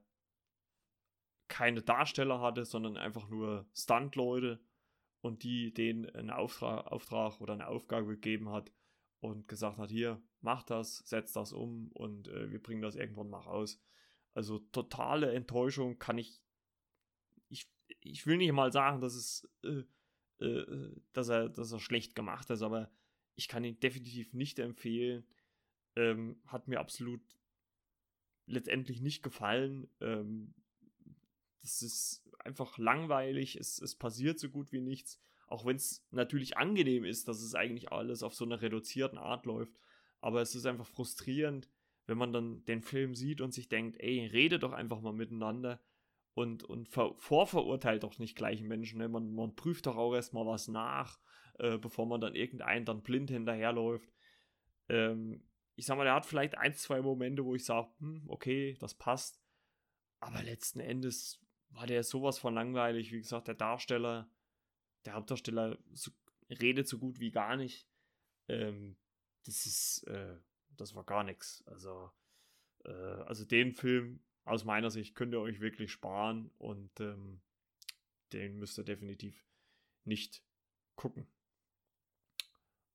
keine 1.47 1.82
Darsteller 1.82 2.41
hatte, 2.41 2.65
sondern 2.65 2.97
einfach 2.97 3.30
nur 3.30 3.69
Stuntleute 3.73 4.60
und 5.21 5.43
die 5.43 5.73
denen 5.73 6.10
einen 6.10 6.30
Auftrag, 6.30 6.88
Auftrag 6.88 7.39
oder 7.41 7.54
eine 7.54 7.67
Aufgabe 7.67 8.08
gegeben 8.08 8.50
hat 8.50 8.71
und 9.19 9.47
gesagt 9.47 9.78
hat, 9.78 9.89
hier, 9.89 10.21
mach 10.41 10.63
das, 10.63 10.97
setz 11.00 11.34
das 11.34 11.54
um 11.54 11.89
und 11.93 12.28
äh, 12.28 12.52
wir 12.52 12.62
bringen 12.62 12.82
das 12.82 12.95
irgendwann 12.95 13.30
mal 13.30 13.39
raus. 13.39 13.82
Also 14.34 14.60
totale 14.60 15.34
Enttäuschung 15.34 15.97
kann 15.97 16.17
ich, 16.17 16.43
ich, 17.50 17.71
ich 18.02 18.28
will 18.28 18.38
nicht 18.38 18.52
mal 18.52 18.71
sagen, 18.71 19.02
dass 19.02 19.15
es, 19.15 19.50
äh, 19.63 19.84
äh, 20.45 20.95
dass 21.13 21.30
er, 21.30 21.50
dass 21.50 21.71
er 21.71 21.80
schlecht 21.80 22.13
gemacht 22.13 22.50
ist, 22.50 22.62
aber 22.62 22.91
ich 23.38 23.47
kann 23.47 23.63
ihn 23.63 23.80
definitiv 23.80 24.34
nicht 24.34 24.60
empfehlen. 24.60 25.26
Ähm, 25.95 26.41
hat 26.47 26.67
mir 26.67 26.80
absolut 26.80 27.21
letztendlich 28.47 29.00
nicht 29.00 29.23
gefallen. 29.23 29.88
Ähm, 30.02 30.54
das 31.62 31.82
ist 31.82 32.23
einfach 32.39 32.78
langweilig, 32.78 33.56
es, 33.56 33.80
es 33.82 33.95
passiert 33.95 34.39
so 34.39 34.50
gut 34.50 34.71
wie 34.71 34.82
nichts. 34.82 35.19
Auch 35.47 35.65
wenn 35.65 35.78
es 35.78 36.06
natürlich 36.12 36.58
angenehm 36.58 37.06
ist, 37.06 37.28
dass 37.28 37.41
es 37.41 37.56
eigentlich 37.56 37.91
alles 37.91 38.23
auf 38.23 38.34
so 38.34 38.43
einer 38.43 38.62
reduzierten 38.62 39.17
Art 39.17 39.45
läuft. 39.45 39.80
Aber 40.19 40.41
es 40.41 40.56
ist 40.56 40.65
einfach 40.65 40.88
frustrierend, 40.88 41.69
wenn 42.06 42.17
man 42.17 42.34
dann 42.34 42.65
den 42.65 42.82
Film 42.82 43.15
sieht 43.15 43.39
und 43.39 43.54
sich 43.54 43.69
denkt, 43.69 43.97
ey, 44.00 44.26
rede 44.26 44.60
doch 44.60 44.73
einfach 44.73 45.00
mal 45.00 45.13
miteinander 45.13 45.80
und, 46.38 46.63
und 46.63 46.88
ver 46.88 47.15
vorverurteilt 47.15 48.04
doch 48.04 48.19
nicht 48.19 48.36
gleich 48.36 48.62
Menschen. 48.62 49.00
Ne? 49.00 49.10
Man, 49.10 49.34
man 49.34 49.56
prüft 49.56 49.88
doch 49.88 49.97
auch 49.97 50.13
erstmal 50.13 50.45
was 50.45 50.67
nach, 50.67 51.19
äh, 51.58 51.80
bevor 51.80 52.06
man 52.06 52.21
dann 52.21 52.36
irgendeinen 52.36 52.86
dann 52.86 53.02
blind 53.02 53.32
hinterherläuft. 53.32 54.13
Ähm, 54.88 55.43
ich 55.73 55.88
sag 55.88 55.97
mal, 55.97 56.04
der 56.04 56.13
hat 56.13 56.28
vielleicht 56.28 56.56
ein, 56.56 56.76
zwei 56.76 57.02
Momente, 57.02 57.43
wo 57.43 57.56
ich 57.56 57.65
sage, 57.65 57.89
hm, 57.97 58.26
okay, 58.28 58.78
das 58.80 58.93
passt. 58.93 59.41
Aber 60.19 60.43
letzten 60.43 60.80
Endes 60.80 61.43
war 61.69 61.88
der 61.88 62.04
sowas 62.04 62.38
von 62.38 62.54
langweilig. 62.54 63.12
Wie 63.12 63.17
gesagt, 63.17 63.47
der 63.47 63.56
Darsteller, 63.56 64.30
der 65.06 65.13
Hauptdarsteller 65.13 65.80
so, 65.91 66.12
redet 66.52 66.88
so 66.88 67.00
gut 67.00 67.19
wie 67.19 67.32
gar 67.32 67.56
nicht. 67.56 67.89
Ähm, 68.47 68.95
das 69.43 69.65
ist, 69.65 70.04
äh, 70.04 70.38
das 70.69 70.93
war 70.93 71.04
gar 71.04 71.23
nichts. 71.23 71.63
Also, 71.65 72.12
äh, 72.86 72.91
also 72.91 73.43
den 73.43 73.73
Film 73.73 74.19
aus 74.48 74.66
meiner 74.66 74.90
Sicht 74.90 75.16
könnt 75.16 75.34
ihr 75.34 75.42
euch 75.42 75.60
wirklich 75.60 75.92
sparen 75.92 76.52
und 76.58 77.00
ähm, 77.00 77.42
den 78.34 78.58
müsst 78.58 78.78
ihr 78.78 78.84
definitiv 78.84 79.46
nicht 80.04 80.44
gucken. 80.96 81.28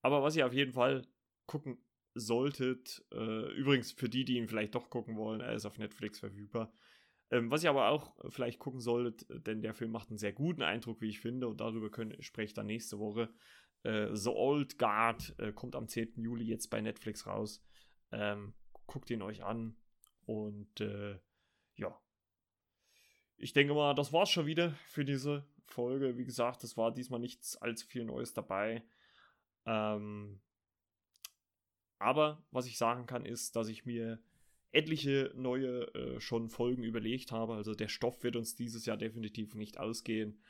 Aber 0.00 0.22
was 0.22 0.36
ihr 0.36 0.46
auf 0.46 0.52
jeden 0.52 0.72
Fall 0.72 1.06
gucken 1.46 1.78
solltet, 2.14 3.04
äh, 3.12 3.52
übrigens 3.54 3.92
für 3.92 4.08
die, 4.08 4.24
die 4.24 4.36
ihn 4.36 4.48
vielleicht 4.48 4.74
doch 4.74 4.90
gucken 4.90 5.16
wollen, 5.16 5.40
er 5.40 5.54
ist 5.54 5.64
auf 5.64 5.78
Netflix 5.78 6.18
verfügbar. 6.18 6.72
Ähm, 7.30 7.50
was 7.50 7.64
ihr 7.64 7.70
aber 7.70 7.88
auch 7.88 8.14
vielleicht 8.30 8.58
gucken 8.58 8.80
solltet, 8.80 9.26
denn 9.46 9.62
der 9.62 9.74
Film 9.74 9.90
macht 9.90 10.10
einen 10.10 10.18
sehr 10.18 10.32
guten 10.32 10.62
Eindruck, 10.62 11.00
wie 11.00 11.08
ich 11.08 11.20
finde, 11.20 11.48
und 11.48 11.60
darüber 11.60 11.90
können, 11.90 12.20
spreche 12.22 12.46
ich 12.46 12.54
dann 12.54 12.66
nächste 12.66 12.98
Woche. 12.98 13.32
Äh, 13.84 14.14
The 14.14 14.30
Old 14.30 14.78
Guard 14.78 15.34
äh, 15.38 15.52
kommt 15.52 15.74
am 15.74 15.88
10. 15.88 16.14
Juli 16.16 16.44
jetzt 16.44 16.68
bei 16.68 16.80
Netflix 16.80 17.26
raus. 17.26 17.64
Ähm, 18.10 18.54
guckt 18.86 19.08
ihn 19.10 19.22
euch 19.22 19.42
an 19.42 19.76
und 20.26 20.80
äh, 20.80 21.18
ja. 21.82 22.00
Ich 23.36 23.52
denke 23.52 23.74
mal, 23.74 23.94
das 23.94 24.12
war's 24.12 24.30
schon 24.30 24.46
wieder 24.46 24.72
für 24.86 25.04
diese 25.04 25.44
Folge. 25.66 26.16
Wie 26.16 26.24
gesagt, 26.24 26.64
es 26.64 26.76
war 26.76 26.92
diesmal 26.92 27.20
nichts 27.20 27.56
allzu 27.56 27.86
viel 27.86 28.04
Neues 28.04 28.34
dabei. 28.34 28.84
Ähm, 29.66 30.40
aber 31.98 32.44
was 32.50 32.66
ich 32.66 32.78
sagen 32.78 33.06
kann, 33.06 33.24
ist, 33.24 33.56
dass 33.56 33.68
ich 33.68 33.84
mir 33.84 34.22
etliche 34.72 35.32
neue 35.34 35.94
äh, 35.94 36.20
schon 36.20 36.48
Folgen 36.48 36.82
überlegt 36.82 37.32
habe. 37.32 37.54
Also 37.54 37.74
der 37.74 37.88
Stoff 37.88 38.22
wird 38.22 38.36
uns 38.36 38.54
dieses 38.54 38.86
Jahr 38.86 38.96
definitiv 38.96 39.54
nicht 39.54 39.78
ausgehen. 39.78 40.42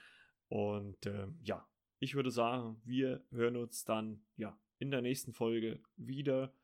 Und 0.49 1.07
äh, 1.07 1.29
ja, 1.43 1.67
ich 1.99 2.15
würde 2.15 2.31
sagen, 2.31 2.81
wir 2.85 3.25
hören 3.31 3.57
uns 3.57 3.85
dann 3.85 4.25
ja 4.37 4.59
in 4.79 4.91
der 4.91 5.03
nächsten 5.03 5.33
Folge 5.33 5.83
wieder, 5.97 6.55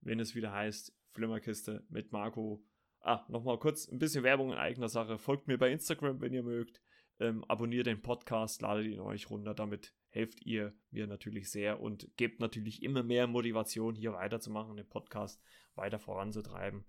wenn 0.00 0.20
es 0.20 0.34
wieder 0.34 0.52
heißt 0.52 0.92
Flimmerkiste 1.10 1.84
mit 1.88 2.12
Marco. 2.12 2.64
Ah, 3.08 3.24
nochmal 3.28 3.56
kurz 3.56 3.86
ein 3.86 4.00
bisschen 4.00 4.24
Werbung 4.24 4.50
in 4.50 4.58
eigener 4.58 4.88
Sache. 4.88 5.16
Folgt 5.16 5.46
mir 5.46 5.58
bei 5.58 5.70
Instagram, 5.70 6.20
wenn 6.20 6.32
ihr 6.32 6.42
mögt. 6.42 6.82
Ähm, 7.20 7.44
abonniert 7.44 7.86
den 7.86 8.02
Podcast, 8.02 8.60
ladet 8.62 8.86
ihn 8.86 8.98
euch 8.98 9.30
runter. 9.30 9.54
Damit 9.54 9.94
helft 10.08 10.44
ihr 10.44 10.74
mir 10.90 11.06
natürlich 11.06 11.48
sehr 11.52 11.80
und 11.80 12.10
gebt 12.16 12.40
natürlich 12.40 12.82
immer 12.82 13.04
mehr 13.04 13.28
Motivation, 13.28 13.94
hier 13.94 14.12
weiterzumachen, 14.12 14.76
den 14.76 14.88
Podcast 14.88 15.40
weiter 15.76 16.00
voranzutreiben. 16.00 16.84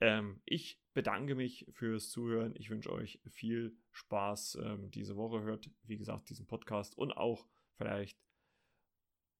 Ähm, 0.00 0.40
ich 0.44 0.80
bedanke 0.94 1.34
mich 1.34 1.66
fürs 1.72 2.10
Zuhören. 2.10 2.54
Ich 2.54 2.70
wünsche 2.70 2.92
euch 2.92 3.20
viel 3.28 3.76
Spaß 3.90 4.58
ähm, 4.62 4.92
diese 4.92 5.16
Woche. 5.16 5.42
Hört, 5.42 5.68
wie 5.82 5.96
gesagt, 5.98 6.30
diesen 6.30 6.46
Podcast 6.46 6.96
und 6.96 7.10
auch 7.10 7.48
vielleicht 7.74 8.20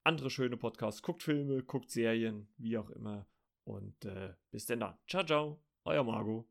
andere 0.02 0.30
schöne 0.30 0.56
Podcasts. 0.56 1.02
Guckt 1.02 1.22
Filme, 1.22 1.62
guckt 1.62 1.88
Serien, 1.88 2.48
wie 2.56 2.78
auch 2.78 2.90
immer. 2.90 3.28
Und 3.62 4.04
äh, 4.04 4.34
bis 4.50 4.66
denn 4.66 4.80
dann. 4.80 4.98
Ciao, 5.06 5.24
ciao. 5.24 5.65
Euer 5.86 6.02
Margot. 6.04 6.44